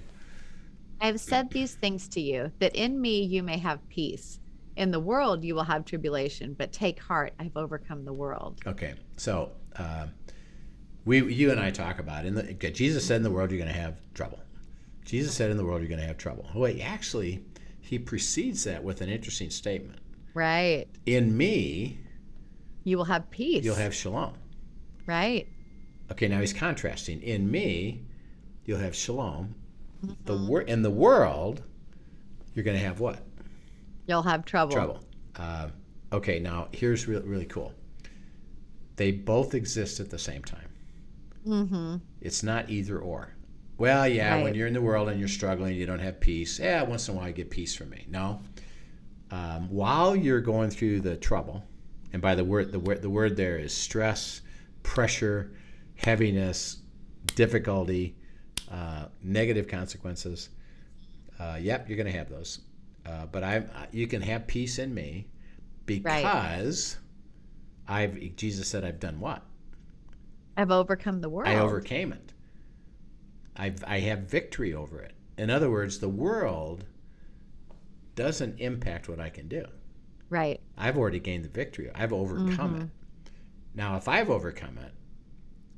I 1.01 1.07
have 1.07 1.19
said 1.19 1.49
these 1.51 1.75
things 1.75 2.07
to 2.09 2.21
you, 2.21 2.51
that 2.59 2.75
in 2.75 2.99
me 2.99 3.23
you 3.23 3.43
may 3.43 3.57
have 3.57 3.87
peace. 3.89 4.39
In 4.75 4.91
the 4.91 4.99
world 4.99 5.43
you 5.43 5.55
will 5.55 5.63
have 5.63 5.85
tribulation, 5.85 6.53
but 6.57 6.71
take 6.73 6.99
heart, 6.99 7.33
I've 7.39 7.55
overcome 7.55 8.05
the 8.05 8.13
world. 8.13 8.59
Okay, 8.65 8.95
so 9.17 9.51
uh, 9.77 10.07
we, 11.05 11.31
you 11.33 11.51
and 11.51 11.59
I 11.59 11.69
talk 11.69 11.99
about 11.99 12.25
in 12.25 12.35
the 12.35 12.53
Jesus 12.53 13.05
said 13.05 13.17
in 13.17 13.23
the 13.23 13.31
world 13.31 13.51
you're 13.51 13.59
going 13.59 13.71
to 13.73 13.79
have 13.79 13.97
trouble. 14.13 14.39
Jesus 15.05 15.33
said 15.35 15.51
in 15.51 15.57
the 15.57 15.63
world 15.65 15.81
you're 15.81 15.89
going 15.89 16.01
to 16.01 16.07
have 16.07 16.17
trouble. 16.17 16.47
Wait, 16.55 16.81
actually, 16.81 17.43
he 17.79 17.99
precedes 17.99 18.63
that 18.63 18.83
with 18.83 19.01
an 19.01 19.09
interesting 19.09 19.49
statement. 19.49 19.99
Right. 20.33 20.87
In 21.05 21.37
me, 21.37 21.99
You 22.83 22.97
will 22.97 23.05
have 23.05 23.29
peace. 23.29 23.63
you'll 23.63 23.75
have 23.75 23.93
shalom. 23.93 24.33
right. 25.05 25.47
Okay, 26.11 26.27
now 26.27 26.39
he's 26.39 26.53
contrasting. 26.53 27.21
In 27.21 27.49
me, 27.49 28.03
you'll 28.65 28.79
have 28.79 28.95
shalom. 28.95 29.55
The 30.25 30.37
wor- 30.37 30.61
in 30.61 30.81
the 30.81 30.89
world, 30.89 31.63
you're 32.53 32.65
going 32.65 32.77
to 32.77 32.83
have 32.83 32.99
what? 32.99 33.19
You'll 34.07 34.23
have 34.23 34.45
trouble. 34.45 34.73
Trouble. 34.73 34.99
Uh, 35.35 35.69
okay, 36.13 36.39
now 36.39 36.67
here's 36.71 37.07
re- 37.07 37.17
really 37.17 37.45
cool. 37.45 37.73
They 38.95 39.11
both 39.11 39.53
exist 39.53 39.99
at 39.99 40.09
the 40.09 40.19
same 40.19 40.43
time. 40.43 40.69
Mm-hmm. 41.45 41.97
It's 42.21 42.43
not 42.43 42.69
either 42.69 42.99
or. 42.99 43.33
Well, 43.77 44.07
yeah, 44.07 44.41
when 44.41 44.55
you're 44.55 44.67
in 44.67 44.73
the 44.73 44.81
world 44.81 45.09
and 45.09 45.19
you're 45.19 45.27
struggling, 45.27 45.75
you 45.75 45.85
don't 45.85 45.99
have 45.99 46.19
peace. 46.21 46.59
Yeah, 46.59 46.83
once 46.83 47.09
in 47.09 47.15
a 47.15 47.17
while 47.17 47.27
you 47.27 47.33
get 47.33 47.49
peace 47.49 47.75
from 47.75 47.89
me. 47.89 48.05
No. 48.09 48.39
Um, 49.31 49.69
while 49.69 50.15
you're 50.15 50.39
going 50.39 50.69
through 50.69 51.01
the 51.01 51.17
trouble, 51.17 51.61
and 52.13 52.21
by 52.21 52.35
the 52.35 52.43
word, 52.45 52.71
the 52.71 52.79
word, 52.79 53.01
the 53.01 53.09
word 53.09 53.35
there 53.35 53.57
is 53.57 53.73
stress, 53.73 54.41
pressure, 54.81 55.51
heaviness, 55.95 56.77
difficulty, 57.35 58.15
uh, 58.75 59.05
negative 59.23 59.67
consequences. 59.67 60.49
Uh, 61.39 61.57
yep, 61.59 61.87
you're 61.87 61.97
going 61.97 62.11
to 62.11 62.17
have 62.17 62.29
those. 62.29 62.59
Uh, 63.05 63.25
but 63.27 63.43
I, 63.43 63.63
you 63.91 64.07
can 64.07 64.21
have 64.21 64.47
peace 64.47 64.79
in 64.79 64.93
me 64.93 65.27
because 65.85 66.97
I've. 67.87 68.35
Jesus 68.35 68.67
said, 68.67 68.83
"I've 68.83 68.99
done 68.99 69.19
what? 69.19 69.43
I've 70.57 70.71
overcome 70.71 71.21
the 71.21 71.29
world. 71.29 71.47
I 71.47 71.57
overcame 71.57 72.11
it. 72.11 72.33
I've, 73.55 73.83
I 73.85 73.99
have 73.99 74.19
victory 74.19 74.73
over 74.73 74.99
it. 74.99 75.13
In 75.37 75.49
other 75.49 75.69
words, 75.69 75.99
the 75.99 76.09
world 76.09 76.85
doesn't 78.15 78.59
impact 78.59 79.07
what 79.07 79.19
I 79.19 79.29
can 79.29 79.47
do. 79.47 79.65
Right. 80.29 80.59
I've 80.77 80.97
already 80.97 81.19
gained 81.19 81.45
the 81.45 81.49
victory. 81.49 81.91
I've 81.93 82.13
overcome 82.13 82.81
it. 82.81 82.89
Now, 83.75 83.97
if 83.97 84.07
I've 84.07 84.29
overcome 84.29 84.77
it, 84.77 84.91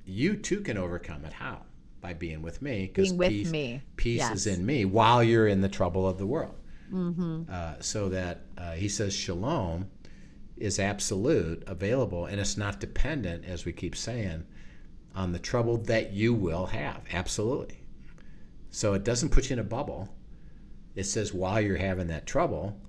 you 0.05 0.35
too 0.37 0.61
can 0.61 0.77
overcome 0.77 1.25
it. 1.25 1.33
How? 1.33 1.61
By 2.01 2.13
being 2.13 2.41
with 2.41 2.61
me. 2.61 2.87
Because 2.93 3.11
peace, 3.13 3.49
me. 3.49 3.81
peace 3.95 4.19
Yes. 4.19 4.35
is 4.35 4.47
in 4.47 4.65
me 4.65 4.85
while 4.85 5.23
you're 5.23 5.47
in 5.47 5.61
the 5.61 5.69
trouble 5.69 6.07
of 6.07 6.17
the 6.17 6.25
world. 6.27 6.55
Mm-hmm. 6.91 7.43
Uh, 7.49 7.73
so 7.81 8.09
that 8.09 8.45
uh, 8.57 8.71
he 8.73 8.87
says 8.87 9.13
shalom 9.13 9.87
is 10.55 10.79
absolute, 10.79 11.63
available, 11.67 12.25
and 12.25 12.39
it's 12.39 12.57
not 12.57 12.79
dependent, 12.79 13.45
as 13.45 13.65
we 13.65 13.71
keep 13.73 13.95
saying, 13.95 14.43
on 15.13 15.31
the 15.31 15.39
trouble 15.39 15.77
that 15.77 16.13
you 16.13 16.33
will 16.33 16.67
have. 16.67 17.01
Absolutely. 17.11 17.83
So 18.71 18.93
it 18.93 19.03
doesn't 19.03 19.29
put 19.29 19.49
you 19.49 19.53
in 19.55 19.59
a 19.59 19.63
bubble. 19.63 20.09
It 20.95 21.03
says 21.05 21.33
while 21.33 21.59
you're 21.61 21.77
having 21.77 22.07
that 22.07 22.25
trouble, 22.25 22.79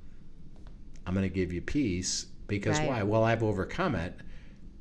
I'm 1.06 1.14
going 1.14 1.28
to 1.28 1.34
give 1.34 1.52
you 1.52 1.60
peace 1.60 2.26
because 2.46 2.78
Right. 2.78 2.88
why? 2.88 3.02
Well, 3.02 3.24
I've 3.24 3.42
overcome 3.42 3.94
it. 3.94 4.14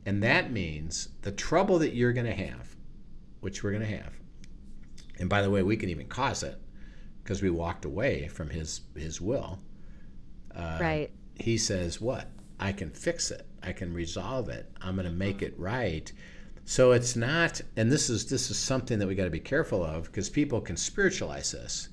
And 0.05 0.23
that 0.23 0.51
means 0.53 1.09
the 1.23 1.31
trouble 1.33 1.79
that 1.79 1.93
you're 1.93 2.13
going 2.13 2.25
to 2.27 2.33
have, 2.33 2.76
which 3.39 3.63
we're 3.63 3.71
going 3.71 3.83
to 3.83 3.97
have, 3.97 4.13
and 5.19 5.29
by 5.29 5.41
the 5.41 5.49
way, 5.49 5.63
we 5.63 5.77
can 5.77 5.89
even 5.89 6.07
cause 6.07 6.43
it 6.43 6.59
because 7.23 7.41
we 7.41 7.49
walked 7.49 7.85
away 7.85 8.27
from 8.27 8.49
his 8.49 8.81
his 8.95 9.19
will. 9.19 9.59
Uh, 10.55 10.77
right. 10.79 11.11
He 11.35 11.57
says, 11.57 11.99
"What? 12.01 12.29
I 12.59 12.71
can 12.71 12.89
fix 12.89 13.31
it. 13.31 13.45
I 13.61 13.73
can 13.73 13.93
resolve 13.93 14.49
it. 14.49 14.71
I'm 14.81 14.95
going 14.95 15.07
to 15.07 15.11
make 15.11 15.41
it 15.41 15.53
right." 15.59 16.11
So 16.65 16.91
it's 16.91 17.15
not, 17.15 17.61
and 17.77 17.91
this 17.91 18.09
is 18.09 18.29
this 18.29 18.51
is 18.51 18.57
something 18.57 18.99
that 18.99 19.07
we 19.07 19.15
got 19.15 19.23
to 19.23 19.29
be 19.29 19.39
careful 19.39 19.83
of 19.83 20.05
because 20.05 20.29
people 20.29 20.59
can 20.59 20.75
spiritualize 20.75 21.51
this 21.51 21.89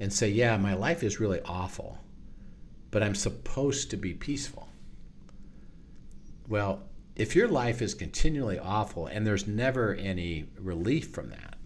and 0.00 0.12
say, 0.12 0.28
"Yeah, 0.28 0.56
my 0.56 0.74
life 0.74 1.02
is 1.02 1.20
really 1.20 1.40
awful, 1.42 1.98
but 2.90 3.02
I'm 3.02 3.14
supposed 3.14 3.90
to 3.90 3.96
be 3.96 4.14
peaceful." 4.14 4.68
Well, 6.48 6.87
if 7.18 7.34
your 7.36 7.48
life 7.48 7.82
is 7.82 7.94
continually 7.94 8.58
awful 8.58 9.06
and 9.06 9.26
there's 9.26 9.46
never 9.46 9.94
any 9.94 10.46
relief 10.58 11.10
from 11.10 11.30
that, 11.30 11.56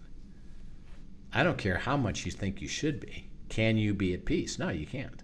I 1.31 1.43
don't 1.43 1.57
care 1.57 1.77
how 1.77 1.95
much 1.95 2.25
you 2.25 2.31
think 2.31 2.61
you 2.61 2.67
should 2.67 2.99
be. 2.99 3.29
Can 3.49 3.77
you 3.77 3.93
be 3.93 4.13
at 4.13 4.25
peace? 4.25 4.57
No, 4.59 4.69
you 4.69 4.85
can't. 4.87 5.21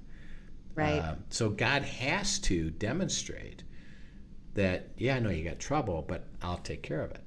Right. 0.75 0.99
Uh, 0.99 1.15
so 1.29 1.49
God 1.49 1.81
has 1.83 2.39
to 2.39 2.69
demonstrate 2.71 3.63
that, 4.53 4.89
yeah, 4.97 5.15
I 5.15 5.19
know 5.19 5.29
you 5.29 5.43
got 5.43 5.59
trouble, 5.59 6.05
but 6.07 6.25
I'll 6.41 6.57
take 6.57 6.83
care 6.83 7.01
of 7.01 7.11
it. 7.11 7.23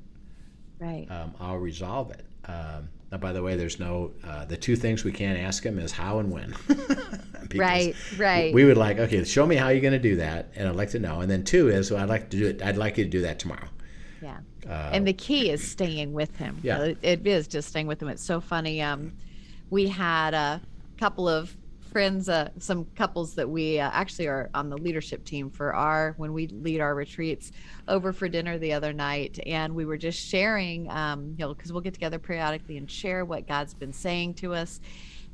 right. 0.78 1.06
Um, 1.10 1.34
I'll 1.40 1.58
resolve 1.58 2.10
it. 2.12 2.26
Um, 2.46 2.88
now, 3.12 3.18
by 3.18 3.32
the 3.32 3.42
way, 3.42 3.56
there's 3.56 3.78
no, 3.78 4.10
uh, 4.24 4.46
the 4.46 4.56
two 4.56 4.74
things 4.74 5.04
we 5.04 5.12
can't 5.12 5.38
ask 5.38 5.62
him 5.64 5.78
is 5.78 5.92
how 5.92 6.18
and 6.18 6.32
when. 6.32 6.54
Right. 7.54 7.94
Right. 8.16 8.54
We 8.54 8.64
would 8.64 8.78
like, 8.78 8.98
okay, 8.98 9.22
show 9.24 9.44
me 9.46 9.56
how 9.56 9.68
you're 9.68 9.82
going 9.82 9.92
to 9.92 9.98
do 9.98 10.16
that, 10.16 10.50
and 10.56 10.66
I'd 10.66 10.74
like 10.76 10.88
to 10.90 10.98
know. 10.98 11.20
And 11.20 11.30
then 11.30 11.44
two 11.44 11.68
is, 11.68 11.90
well, 11.90 12.02
I'd 12.02 12.08
like 12.08 12.30
to 12.30 12.36
do 12.38 12.46
it. 12.46 12.62
I'd 12.62 12.78
like 12.78 12.96
you 12.96 13.04
to 13.04 13.10
do 13.10 13.20
that 13.22 13.38
tomorrow. 13.38 13.68
yeah. 14.22 14.38
Uh, 14.66 14.88
and 14.94 15.06
the 15.06 15.12
key 15.12 15.50
is 15.50 15.62
staying 15.70 16.14
with 16.14 16.34
him. 16.38 16.58
Yeah. 16.62 16.78
It- 16.82 16.98
it 17.02 17.26
is 17.26 17.46
just 17.46 17.68
staying 17.68 17.88
with 17.88 18.00
him. 18.00 18.08
It's 18.08 18.24
so 18.24 18.40
funny. 18.40 18.80
Um, 18.80 19.12
we 19.68 19.86
had 19.88 20.32
a 20.32 20.62
couple 20.98 21.28
of 21.28 21.54
friends, 21.92 22.28
uh, 22.28 22.48
some 22.58 22.86
couples 22.96 23.34
that 23.34 23.48
we 23.48 23.78
uh, 23.78 23.90
actually 23.92 24.26
are 24.26 24.48
on 24.54 24.70
the 24.70 24.78
leadership 24.78 25.24
team 25.24 25.50
for 25.50 25.74
our 25.74 26.14
when 26.16 26.32
we 26.32 26.48
lead 26.48 26.80
our 26.80 26.94
retreats 26.94 27.52
over 27.86 28.12
for 28.12 28.28
dinner 28.28 28.58
the 28.58 28.72
other 28.72 28.94
night, 28.94 29.38
and 29.46 29.74
we 29.74 29.84
were 29.84 29.98
just 29.98 30.18
sharing, 30.18 30.90
um, 30.90 31.34
you 31.38 31.44
know, 31.44 31.52
because 31.52 31.70
we'll 31.70 31.82
get 31.82 31.92
together 31.92 32.18
periodically 32.18 32.78
and 32.78 32.90
share 32.90 33.24
what 33.26 33.46
God's 33.46 33.74
been 33.74 33.92
saying 33.92 34.34
to 34.34 34.54
us. 34.54 34.80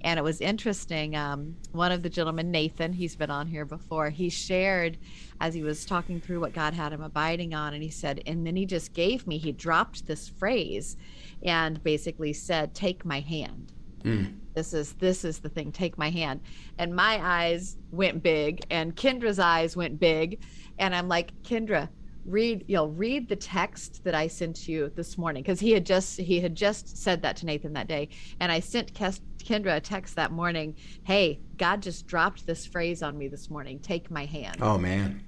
And 0.00 0.18
it 0.18 0.22
was 0.22 0.40
interesting. 0.40 1.16
Um, 1.16 1.56
one 1.72 1.92
of 1.92 2.02
the 2.02 2.10
gentlemen, 2.10 2.50
Nathan, 2.50 2.92
he's 2.92 3.16
been 3.16 3.30
on 3.30 3.46
here 3.46 3.64
before, 3.64 4.10
he 4.10 4.28
shared 4.28 4.96
as 5.40 5.54
he 5.54 5.62
was 5.62 5.84
talking 5.84 6.20
through 6.20 6.40
what 6.40 6.52
God 6.52 6.74
had 6.74 6.92
him 6.92 7.02
abiding 7.02 7.54
on. 7.54 7.74
And 7.74 7.82
he 7.82 7.90
said, 7.90 8.22
and 8.26 8.46
then 8.46 8.56
he 8.56 8.66
just 8.66 8.92
gave 8.92 9.26
me, 9.26 9.38
he 9.38 9.52
dropped 9.52 10.06
this 10.06 10.28
phrase 10.28 10.96
and 11.42 11.82
basically 11.82 12.32
said, 12.32 12.74
Take 12.74 13.04
my 13.04 13.20
hand. 13.20 13.72
Mm. 14.04 14.34
This 14.54 14.74
is 14.74 14.92
this 14.94 15.24
is 15.24 15.38
the 15.38 15.48
thing. 15.48 15.72
Take 15.72 15.98
my 15.98 16.10
hand. 16.10 16.40
And 16.78 16.94
my 16.94 17.20
eyes 17.22 17.76
went 17.90 18.22
big, 18.22 18.64
and 18.70 18.94
Kendra's 18.96 19.38
eyes 19.38 19.76
went 19.76 20.00
big, 20.00 20.40
and 20.78 20.94
I'm 20.94 21.08
like, 21.08 21.32
Kendra, 21.42 21.88
read 22.24 22.64
you 22.68 22.76
know 22.76 22.86
read 22.86 23.26
the 23.28 23.36
text 23.36 24.04
that 24.04 24.14
i 24.14 24.26
sent 24.26 24.68
you 24.68 24.92
this 24.94 25.16
morning. 25.16 25.42
Because 25.42 25.60
he 25.60 25.72
had 25.72 25.86
just 25.86 26.18
he 26.18 26.40
had 26.40 26.54
just 26.54 26.96
said 26.96 27.22
that 27.22 27.36
to 27.36 27.46
nathan 27.46 27.72
that 27.74 27.88
day. 27.88 28.08
And 28.40 28.52
i 28.52 28.60
sent 28.60 28.92
kendra 28.92 29.76
a 29.76 29.80
text 29.80 30.16
that 30.16 30.32
morning. 30.32 30.76
Hey 31.04 31.40
god 31.56 31.82
just 31.82 32.06
dropped 32.06 32.46
this 32.46 32.66
phrase 32.66 33.02
on 33.02 33.16
me 33.16 33.28
this 33.28 33.48
morning. 33.50 33.78
Take 33.78 34.10
my 34.10 34.26
hand. 34.26 34.58
Oh 34.60 34.78
man 34.78 35.24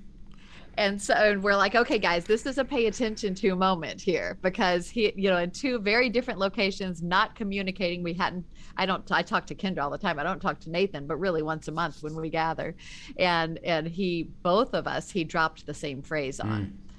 and 0.77 1.01
so 1.01 1.15
and 1.15 1.43
we're 1.43 1.57
like 1.57 1.75
okay 1.75 1.99
guys 1.99 2.25
this 2.25 2.47
is 2.47 2.59
a 2.59 2.65
pay 2.65 2.87
attention 2.87 3.35
to 3.35 3.55
moment 3.55 4.01
here 4.01 4.39
because 4.43 4.89
he 4.89 5.13
you 5.17 5.29
know 5.29 5.39
in 5.39 5.51
two 5.51 5.79
very 5.79 6.09
different 6.09 6.39
locations 6.39 7.03
not 7.03 7.35
communicating. 7.35 8.03
We 8.03 8.15
hadn't 8.15 8.45
i 8.77 8.87
don't 8.87 9.11
i 9.11 9.23
talk 9.23 9.47
to 9.47 9.55
kendra 9.55 9.83
all 9.83 9.91
the 9.91 9.99
time. 9.99 10.19
I 10.19 10.23
don't 10.23 10.41
talk 10.41 10.61
to 10.61 10.71
nathan 10.71 11.07
but 11.07 11.17
really 11.17 11.43
once 11.43 11.69
a 11.69 11.73
month 11.73 12.03
when 12.03 12.15
we 12.15 12.31
gather. 12.31 12.75
And 13.19 13.59
and 13.65 13.87
he 13.87 14.29
both 14.43 14.75
of 14.75 14.87
us 14.87 15.11
he 15.11 15.25
dropped 15.25 15.67
the 15.67 15.75
same 15.75 16.03
phrase 16.03 16.41
on. 16.41 16.63
Mm 16.63 16.90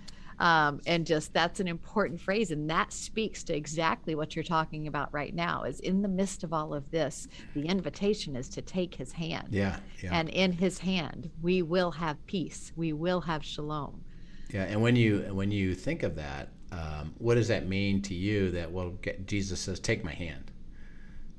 um, 0.42 0.82
and 0.88 1.06
just 1.06 1.34
that's 1.34 1.60
an 1.60 1.68
important 1.68 2.20
phrase 2.20 2.50
and 2.50 2.68
that 2.68 2.92
speaks 2.92 3.44
to 3.44 3.56
exactly 3.56 4.16
what 4.16 4.36
you're 4.36 4.44
talking 4.44 4.88
about 4.88 5.14
right 5.14 5.36
now 5.36 5.64
is 5.64 5.80
in 5.82 6.02
the 6.02 6.08
midst 6.08 6.44
of 6.44 6.52
all 6.52 6.74
of 6.74 6.90
this 6.90 7.28
the 7.54 7.68
invitation 7.68 8.36
is 8.36 8.50
to 8.50 8.62
take 8.62 8.96
his 8.96 9.12
hand. 9.12 9.48
Yeah, 9.52 9.78
yeah. 10.02 10.10
and 10.12 10.30
in 10.30 10.52
his 10.52 10.80
hand 10.80 11.30
we 11.44 11.62
will 11.62 11.92
have 11.92 12.26
peace. 12.26 12.72
We 12.76 12.92
will 12.92 13.22
have 13.22 13.46
shalom. 13.46 14.04
Yeah 14.50 14.64
and 14.64 14.82
when 14.82 14.96
you 14.96 15.20
when 15.32 15.52
you 15.52 15.76
think 15.76 16.02
of 16.02 16.16
that 16.16 16.50
um, 16.72 17.14
what 17.20 17.36
does 17.36 17.50
that 17.50 17.68
mean 17.68 18.02
to 18.02 18.16
you 18.16 18.50
that 18.52 18.72
well 18.72 18.98
jesus 19.26 19.60
says 19.60 19.80
take 19.80 20.04
my 20.04 20.14
hand 20.14 20.51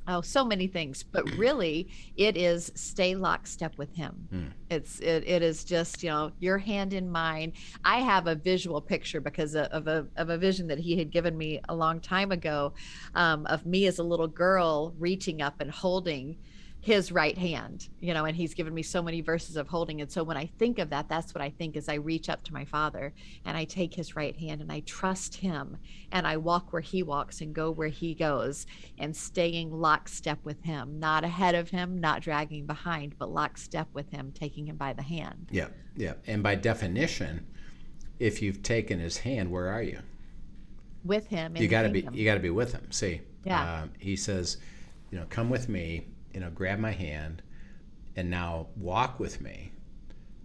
oh 0.09 0.21
so 0.21 0.45
many 0.45 0.67
things 0.67 1.03
but 1.03 1.29
really 1.37 1.89
it 2.17 2.37
is 2.37 2.73
stay 2.75 3.15
lockstep 3.15 3.77
with 3.79 3.95
him 3.95 4.29
mm. 4.33 4.51
it's 4.71 5.01
it, 5.01 5.25
it 5.27 5.43
is 5.43 5.65
just 5.65 6.03
you 6.03 6.11
know 6.11 6.31
your 6.41 6.59
hand 6.59 6.93
in 6.93 7.11
mine 7.11 7.53
i 7.85 7.99
have 7.99 8.27
a 8.27 8.35
visual 8.35 8.81
picture 8.81 9.21
because 9.21 9.55
of 9.55 9.87
a, 9.87 10.07
of 10.17 10.31
a 10.31 10.39
vision 10.39 10.67
that 10.67 10.79
he 10.79 10.97
had 10.97 11.11
given 11.11 11.37
me 11.37 11.61
a 11.69 11.75
long 11.75 12.01
time 12.01 12.33
ago 12.33 12.73
um, 13.15 13.47
of 13.47 13.65
me 13.67 13.87
as 13.87 13.99
a 13.99 14.03
little 14.03 14.29
girl 14.29 14.95
reaching 14.99 15.43
up 15.43 15.61
and 15.61 15.71
holding 15.71 16.37
his 16.83 17.11
right 17.11 17.39
hand 17.39 17.89
you 18.01 18.13
know 18.13 18.25
and 18.25 18.37
he's 18.37 18.55
given 18.55 18.75
me 18.75 18.83
so 18.83 19.01
many 19.01 19.21
verses 19.21 19.57
of 19.57 19.69
holding. 19.69 20.01
And 20.01 20.11
so 20.11 20.23
when 20.23 20.37
i 20.37 20.47
think 20.59 20.79
of 20.79 20.91
that 20.91 21.09
that's 21.09 21.35
what 21.35 21.41
i 21.41 21.49
think 21.49 21.77
as 21.77 21.89
i 21.89 21.95
reach 21.95 22.29
up 22.29 22.43
to 22.45 22.53
my 22.53 22.65
father 22.65 23.15
and 23.45 23.57
i 23.57 23.65
take 23.65 23.95
his 23.95 24.15
right 24.15 24.37
hand 24.37 24.61
and 24.61 24.71
i 24.71 24.81
trust 24.81 25.37
him 25.37 25.77
and 26.11 26.27
i 26.27 26.37
walk 26.37 26.73
where 26.73 26.83
he 26.83 27.03
walks 27.03 27.41
and 27.41 27.55
go 27.55 27.71
where 27.71 27.89
he 27.89 28.15
goes 28.15 28.67
and 28.99 29.17
staying 29.17 29.71
lockstep 29.73 30.39
with 30.45 30.63
him 30.63 30.99
not 30.99 31.25
ahead 31.25 31.55
of 31.55 31.71
him 31.71 31.99
not 31.99 32.21
dragging 32.21 32.67
behind 32.67 33.15
but 33.19 33.31
lockstep 33.31 33.89
with 33.93 34.11
him 34.11 34.33
taking 34.33 34.67
him 34.67 34.77
by 34.77 34.93
the 34.93 35.03
hand. 35.03 35.49
Yeah 35.51 35.69
yeah. 35.97 36.15
And 36.27 36.43
by 36.43 36.55
definition 36.55 37.47
if 38.19 38.41
you've 38.43 38.63
taken 38.63 38.99
his 38.99 39.19
hand 39.19 39.51
where 39.51 39.69
are 39.69 39.83
you? 39.83 40.01
With 41.05 41.27
him 41.29 41.57
you 41.57 41.69
got 41.69 41.83
to 41.83 41.89
be 41.89 42.07
you 42.13 42.25
got 42.25 42.35
to 42.35 42.41
be 42.41 42.51
with 42.51 42.73
him. 42.73 42.91
See 42.91 43.21
yeah. 43.45 43.83
um, 43.83 43.93
he 43.99 44.17
says 44.17 44.59
you 45.11 45.19
know 45.19 45.27
come 45.29 45.51
with 45.51 45.69
me 45.69 46.07
you 46.33 46.41
know, 46.41 46.51
grab 46.51 46.79
my 46.79 46.93
hand 46.93 47.43
and 48.17 48.31
now 48.31 48.69
walk 48.77 49.19
with 49.19 49.41
me 49.41 49.73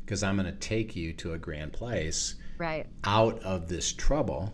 because 0.06 0.24
I'm 0.24 0.38
going 0.38 0.46
to 0.46 0.58
take 0.58 0.96
you 0.96 1.14
to 1.14 1.34
a 1.34 1.38
grand 1.38 1.74
place. 1.74 2.36
Right. 2.58 2.88
Out 3.04 3.42
of 3.44 3.68
this 3.68 3.92
trouble 3.92 4.54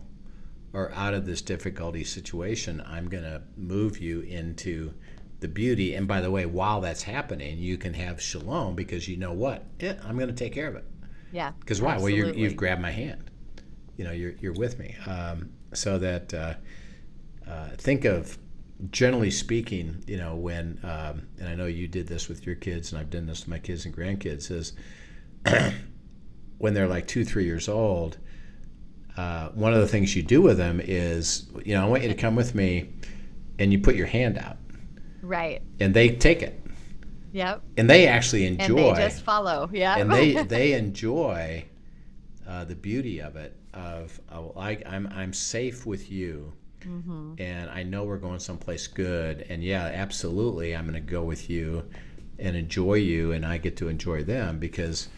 or 0.72 0.92
out 0.92 1.14
of 1.14 1.26
this 1.26 1.42
difficulty 1.42 2.04
situation, 2.04 2.82
I'm 2.86 3.08
going 3.08 3.24
to 3.24 3.42
move 3.56 3.98
you 3.98 4.20
into 4.22 4.92
the 5.40 5.48
beauty. 5.48 5.94
And 5.94 6.08
by 6.08 6.20
the 6.20 6.30
way, 6.30 6.46
while 6.46 6.80
that's 6.80 7.02
happening, 7.02 7.58
you 7.58 7.78
can 7.78 7.94
have 7.94 8.20
shalom 8.20 8.74
because 8.74 9.08
you 9.08 9.16
know 9.16 9.32
what? 9.32 9.64
Yeah, 9.78 9.94
I'm 10.04 10.16
going 10.16 10.28
to 10.28 10.34
take 10.34 10.52
care 10.52 10.68
of 10.68 10.76
it. 10.76 10.84
Yeah. 11.32 11.52
Because 11.60 11.80
why? 11.80 11.94
Absolutely. 11.94 12.30
Well, 12.30 12.38
you 12.38 12.44
have 12.46 12.56
grabbed 12.56 12.82
my 12.82 12.90
hand. 12.90 13.30
You 13.96 14.04
know, 14.04 14.12
you're, 14.12 14.32
you're 14.40 14.52
with 14.54 14.78
me. 14.78 14.96
Um, 15.06 15.50
so 15.72 15.98
that 15.98 16.34
uh, 16.34 16.54
uh, 17.48 17.68
think 17.76 18.04
of 18.04 18.38
generally 18.90 19.30
speaking, 19.30 20.02
you 20.06 20.16
know, 20.16 20.34
when 20.34 20.78
um, 20.82 21.26
and 21.38 21.48
I 21.48 21.54
know 21.54 21.66
you 21.66 21.88
did 21.88 22.06
this 22.06 22.28
with 22.28 22.46
your 22.46 22.56
kids, 22.56 22.92
and 22.92 23.00
I've 23.00 23.10
done 23.10 23.26
this 23.26 23.40
with 23.40 23.48
my 23.48 23.58
kids 23.58 23.86
and 23.86 23.94
grandkids, 23.94 24.50
is 24.50 24.72
when 26.58 26.74
they're 26.74 26.88
like 26.88 27.06
two, 27.06 27.24
three 27.24 27.44
years 27.44 27.68
old. 27.68 28.18
Uh, 29.16 29.48
one 29.50 29.72
of 29.72 29.80
the 29.80 29.86
things 29.86 30.16
you 30.16 30.24
do 30.24 30.42
with 30.42 30.56
them 30.56 30.80
is, 30.82 31.48
you 31.64 31.72
know, 31.72 31.84
I 31.84 31.88
want 31.88 32.02
you 32.02 32.08
to 32.08 32.16
come 32.16 32.34
with 32.34 32.54
me, 32.54 32.92
and 33.60 33.72
you 33.72 33.78
put 33.78 33.94
your 33.94 34.08
hand 34.08 34.38
out, 34.38 34.56
right, 35.22 35.62
and 35.78 35.94
they 35.94 36.10
take 36.10 36.42
it. 36.42 36.60
Yep. 37.32 37.62
And 37.76 37.90
they 37.90 38.06
actually 38.06 38.46
enjoy. 38.46 38.90
And 38.90 38.96
they 38.96 39.02
just 39.02 39.22
follow. 39.22 39.68
Yeah. 39.72 39.96
And 39.98 40.10
they 40.10 40.32
they 40.44 40.74
enjoy 40.74 41.64
uh, 42.46 42.64
the 42.64 42.76
beauty 42.76 43.20
of 43.20 43.36
it. 43.36 43.56
Of 43.72 44.20
oh, 44.30 44.52
I, 44.56 44.78
I'm 44.86 45.08
I'm 45.12 45.32
safe 45.32 45.84
with 45.84 46.12
you 46.12 46.52
mm-hmm. 46.86 47.34
and 47.38 47.70
I 47.70 47.82
know 47.82 48.04
we're 48.04 48.18
going 48.18 48.38
someplace 48.38 48.86
good. 48.86 49.46
And 49.48 49.62
yeah, 49.62 49.84
absolutely, 49.84 50.74
I'm 50.74 50.88
going 50.88 50.94
to 50.94 51.00
go 51.00 51.22
with 51.22 51.48
you 51.50 51.84
and 52.38 52.56
enjoy 52.56 52.94
you, 52.94 53.32
and 53.32 53.44
I 53.46 53.58
get 53.58 53.76
to 53.78 53.88
enjoy 53.88 54.24
them 54.24 54.58
because 54.58 55.08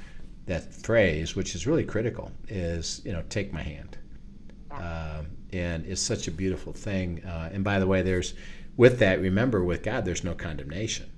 that 0.47 0.73
phrase, 0.73 1.35
which 1.35 1.55
is 1.55 1.67
really 1.67 1.85
critical, 1.85 2.31
is 2.49 3.03
you 3.05 3.13
know, 3.13 3.23
take 3.29 3.53
my 3.53 3.63
hand. 3.63 3.99
Um, 4.71 5.29
and 5.53 5.87
it's 5.87 6.03
such 6.03 6.29
a 6.29 6.31
beautiful 6.31 6.73
thing. 6.73 7.25
Uh, 7.25 7.51
and 7.53 7.65
by 7.65 7.79
the 7.79 7.87
way, 7.87 8.03
there's 8.03 8.35
with 8.77 8.99
that, 8.99 9.21
remember 9.21 9.65
with 9.65 9.83
God, 9.83 10.05
there's 10.05 10.25
no 10.25 10.35
condemnation. 10.35 11.11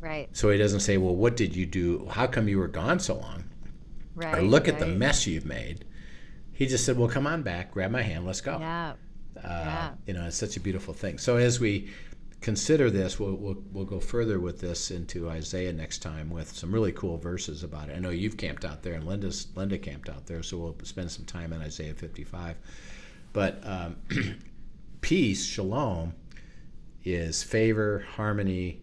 Right. 0.00 0.28
So 0.32 0.50
he 0.50 0.58
doesn't 0.58 0.80
say, 0.80 0.96
well, 0.96 1.14
what 1.14 1.36
did 1.36 1.54
you 1.54 1.66
do? 1.66 2.06
How 2.10 2.26
come 2.26 2.48
you 2.48 2.58
were 2.58 2.68
gone 2.68 3.00
so 3.00 3.16
long? 3.16 3.44
Right. 4.14 4.38
Or 4.38 4.42
look 4.42 4.64
right. 4.64 4.74
at 4.74 4.80
the 4.80 4.86
mess 4.86 5.26
you've 5.26 5.44
made. 5.44 5.84
He 6.52 6.66
just 6.66 6.86
said, 6.86 6.96
well, 6.96 7.08
come 7.08 7.26
on 7.26 7.42
back, 7.42 7.72
grab 7.72 7.90
my 7.90 8.02
hand, 8.02 8.24
let's 8.24 8.40
go. 8.40 8.58
Yeah. 8.58 8.94
Uh, 9.38 9.48
yeah. 9.48 9.90
You 10.06 10.14
know, 10.14 10.26
it's 10.26 10.36
such 10.36 10.56
a 10.56 10.60
beautiful 10.60 10.94
thing. 10.94 11.18
So 11.18 11.36
as 11.36 11.60
we 11.60 11.90
consider 12.40 12.90
this, 12.90 13.18
we'll, 13.18 13.34
we'll, 13.34 13.62
we'll 13.72 13.84
go 13.84 14.00
further 14.00 14.38
with 14.38 14.60
this 14.60 14.90
into 14.90 15.28
Isaiah 15.28 15.72
next 15.72 15.98
time 15.98 16.30
with 16.30 16.52
some 16.52 16.72
really 16.72 16.92
cool 16.92 17.18
verses 17.18 17.62
about 17.62 17.88
it. 17.88 17.96
I 17.96 17.98
know 17.98 18.10
you've 18.10 18.36
camped 18.36 18.64
out 18.64 18.82
there, 18.82 18.94
and 18.94 19.04
Linda's 19.04 19.48
Linda 19.54 19.78
camped 19.78 20.08
out 20.08 20.26
there, 20.26 20.42
so 20.42 20.58
we'll 20.58 20.76
spend 20.84 21.10
some 21.10 21.24
time 21.24 21.52
in 21.52 21.60
Isaiah 21.60 21.94
55. 21.94 22.56
But 23.32 23.60
um, 23.64 23.96
peace, 25.00 25.44
shalom, 25.44 26.14
is 27.04 27.42
favor, 27.42 28.06
harmony, 28.16 28.82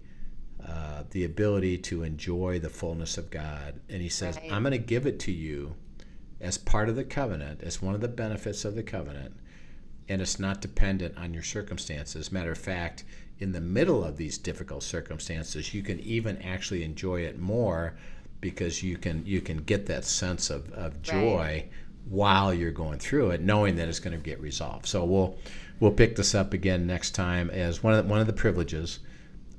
uh, 0.68 1.04
the 1.12 1.26
ability 1.26 1.78
to 1.78 2.04
enjoy 2.04 2.60
the 2.60 2.70
fullness 2.70 3.18
of 3.18 3.30
God. 3.30 3.80
And 3.90 4.02
he 4.02 4.10
says, 4.10 4.38
right. 4.38 4.52
I'm 4.52 4.64
going 4.64 4.72
to 4.72 4.78
give 4.78 5.06
it 5.06 5.20
to 5.22 5.32
you 5.32 5.76
as 6.40 6.58
part 6.58 6.90
of 6.90 6.96
the 6.96 7.04
covenant, 7.04 7.62
as 7.64 7.82
one 7.82 7.96
of 7.96 8.02
the 8.02 8.08
benefits 8.08 8.66
of 8.66 8.76
the 8.76 8.84
covenant 8.84 9.36
and 10.10 10.22
it's 10.22 10.40
not 10.40 10.62
dependent 10.62 11.18
on 11.18 11.34
your 11.34 11.44
circumstances. 11.44 12.32
Matter 12.32 12.52
of 12.52 12.58
fact, 12.58 13.04
in 13.40 13.52
the 13.52 13.62
middle 13.62 14.04
of 14.04 14.18
these 14.18 14.38
difficult 14.38 14.84
circumstances, 14.84 15.74
you 15.74 15.82
can 15.82 16.00
even 16.00 16.42
actually 16.42 16.84
enjoy 16.84 17.22
it 17.22 17.40
more 17.40 17.96
because 18.42 18.84
you 18.84 18.98
can 18.98 19.26
you 19.26 19.42
can 19.42 19.58
get 19.58 19.86
that 19.86 20.04
sense 20.04 20.50
of, 20.50 20.72
of 20.74 21.02
joy 21.02 21.38
right. 21.38 21.70
while 22.10 22.54
you're 22.54 22.72
going 22.72 23.00
through 23.00 23.32
it, 23.32 23.42
knowing 23.42 23.76
that 23.76 23.88
it's 23.88 24.00
going 24.00 24.16
to 24.16 24.22
get 24.22 24.40
resolved. 24.42 24.86
So 24.86 25.06
we'll 25.06 25.38
we'll 25.80 25.92
pick 25.92 26.16
this 26.16 26.36
up 26.36 26.54
again 26.54 26.86
next 26.86 27.12
time 27.12 27.50
as 27.50 27.82
one 27.82 27.94
of 27.94 28.04
the, 28.04 28.10
one 28.10 28.20
of 28.20 28.28
the 28.28 28.34
privileges 28.34 29.00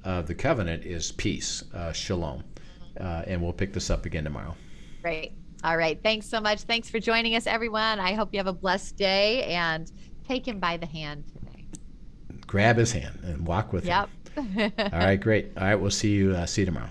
of 0.04 0.26
the 0.26 0.35
covenant 0.35 0.85
is 0.85 1.12
peace, 1.12 1.64
uh, 1.72 1.92
shalom, 1.92 2.44
uh, 3.00 3.22
and 3.26 3.42
we'll 3.42 3.52
pick 3.54 3.72
this 3.72 3.90
up 3.90 4.04
again 4.04 4.24
tomorrow. 4.24 4.54
Great. 5.02 5.33
All 5.64 5.78
right. 5.78 5.98
Thanks 6.02 6.26
so 6.26 6.40
much. 6.40 6.61
Thanks 6.62 6.90
for 6.90 7.00
joining 7.00 7.37
us, 7.37 7.46
everyone. 7.46 7.98
I 7.98 8.12
hope 8.12 8.28
you 8.33 8.38
have 8.38 8.46
a 8.46 8.52
blessed 8.52 8.98
day 8.98 9.44
and 9.44 9.90
Take 10.27 10.48
him 10.48 10.58
by 10.58 10.77
the 10.77 10.87
hand 10.87 11.25
today. 11.33 11.66
Grab 12.46 12.77
his 12.77 12.92
hand 12.92 13.20
and 13.22 13.46
walk 13.46 13.72
with 13.72 13.85
yep. 13.85 14.08
him. 14.35 14.48
Yep. 14.56 14.72
All 14.92 14.98
right, 14.98 15.20
great. 15.20 15.52
All 15.56 15.64
right, 15.64 15.75
we'll 15.75 15.90
see 15.90 16.12
you. 16.12 16.33
Uh, 16.33 16.46
see 16.46 16.62
you 16.62 16.66
tomorrow. 16.66 16.88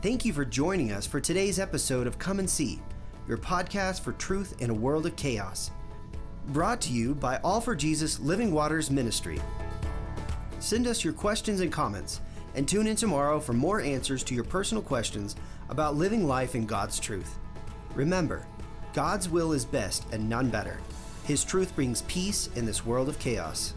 Thank 0.00 0.24
you 0.24 0.32
for 0.32 0.44
joining 0.44 0.92
us 0.92 1.06
for 1.06 1.20
today's 1.20 1.58
episode 1.58 2.06
of 2.06 2.18
Come 2.18 2.38
and 2.38 2.48
See, 2.48 2.80
your 3.26 3.36
podcast 3.36 4.00
for 4.00 4.12
truth 4.12 4.54
in 4.60 4.70
a 4.70 4.74
world 4.74 5.06
of 5.06 5.16
chaos. 5.16 5.70
Brought 6.48 6.80
to 6.82 6.92
you 6.92 7.14
by 7.14 7.38
All 7.38 7.60
for 7.60 7.74
Jesus 7.74 8.20
Living 8.20 8.52
Waters 8.52 8.90
Ministry. 8.90 9.40
Send 10.60 10.86
us 10.86 11.04
your 11.04 11.12
questions 11.12 11.60
and 11.60 11.72
comments, 11.72 12.20
and 12.54 12.66
tune 12.66 12.86
in 12.86 12.96
tomorrow 12.96 13.38
for 13.38 13.52
more 13.52 13.80
answers 13.80 14.22
to 14.24 14.34
your 14.34 14.44
personal 14.44 14.82
questions 14.82 15.36
about 15.68 15.96
living 15.96 16.26
life 16.26 16.54
in 16.54 16.64
God's 16.64 16.98
truth. 16.98 17.38
Remember, 17.94 18.46
God's 18.94 19.28
will 19.28 19.52
is 19.52 19.64
best 19.64 20.06
and 20.12 20.28
none 20.28 20.48
better. 20.48 20.78
His 21.28 21.44
truth 21.44 21.74
brings 21.74 22.00
peace 22.08 22.48
in 22.56 22.64
this 22.64 22.86
world 22.86 23.06
of 23.06 23.18
chaos. 23.18 23.74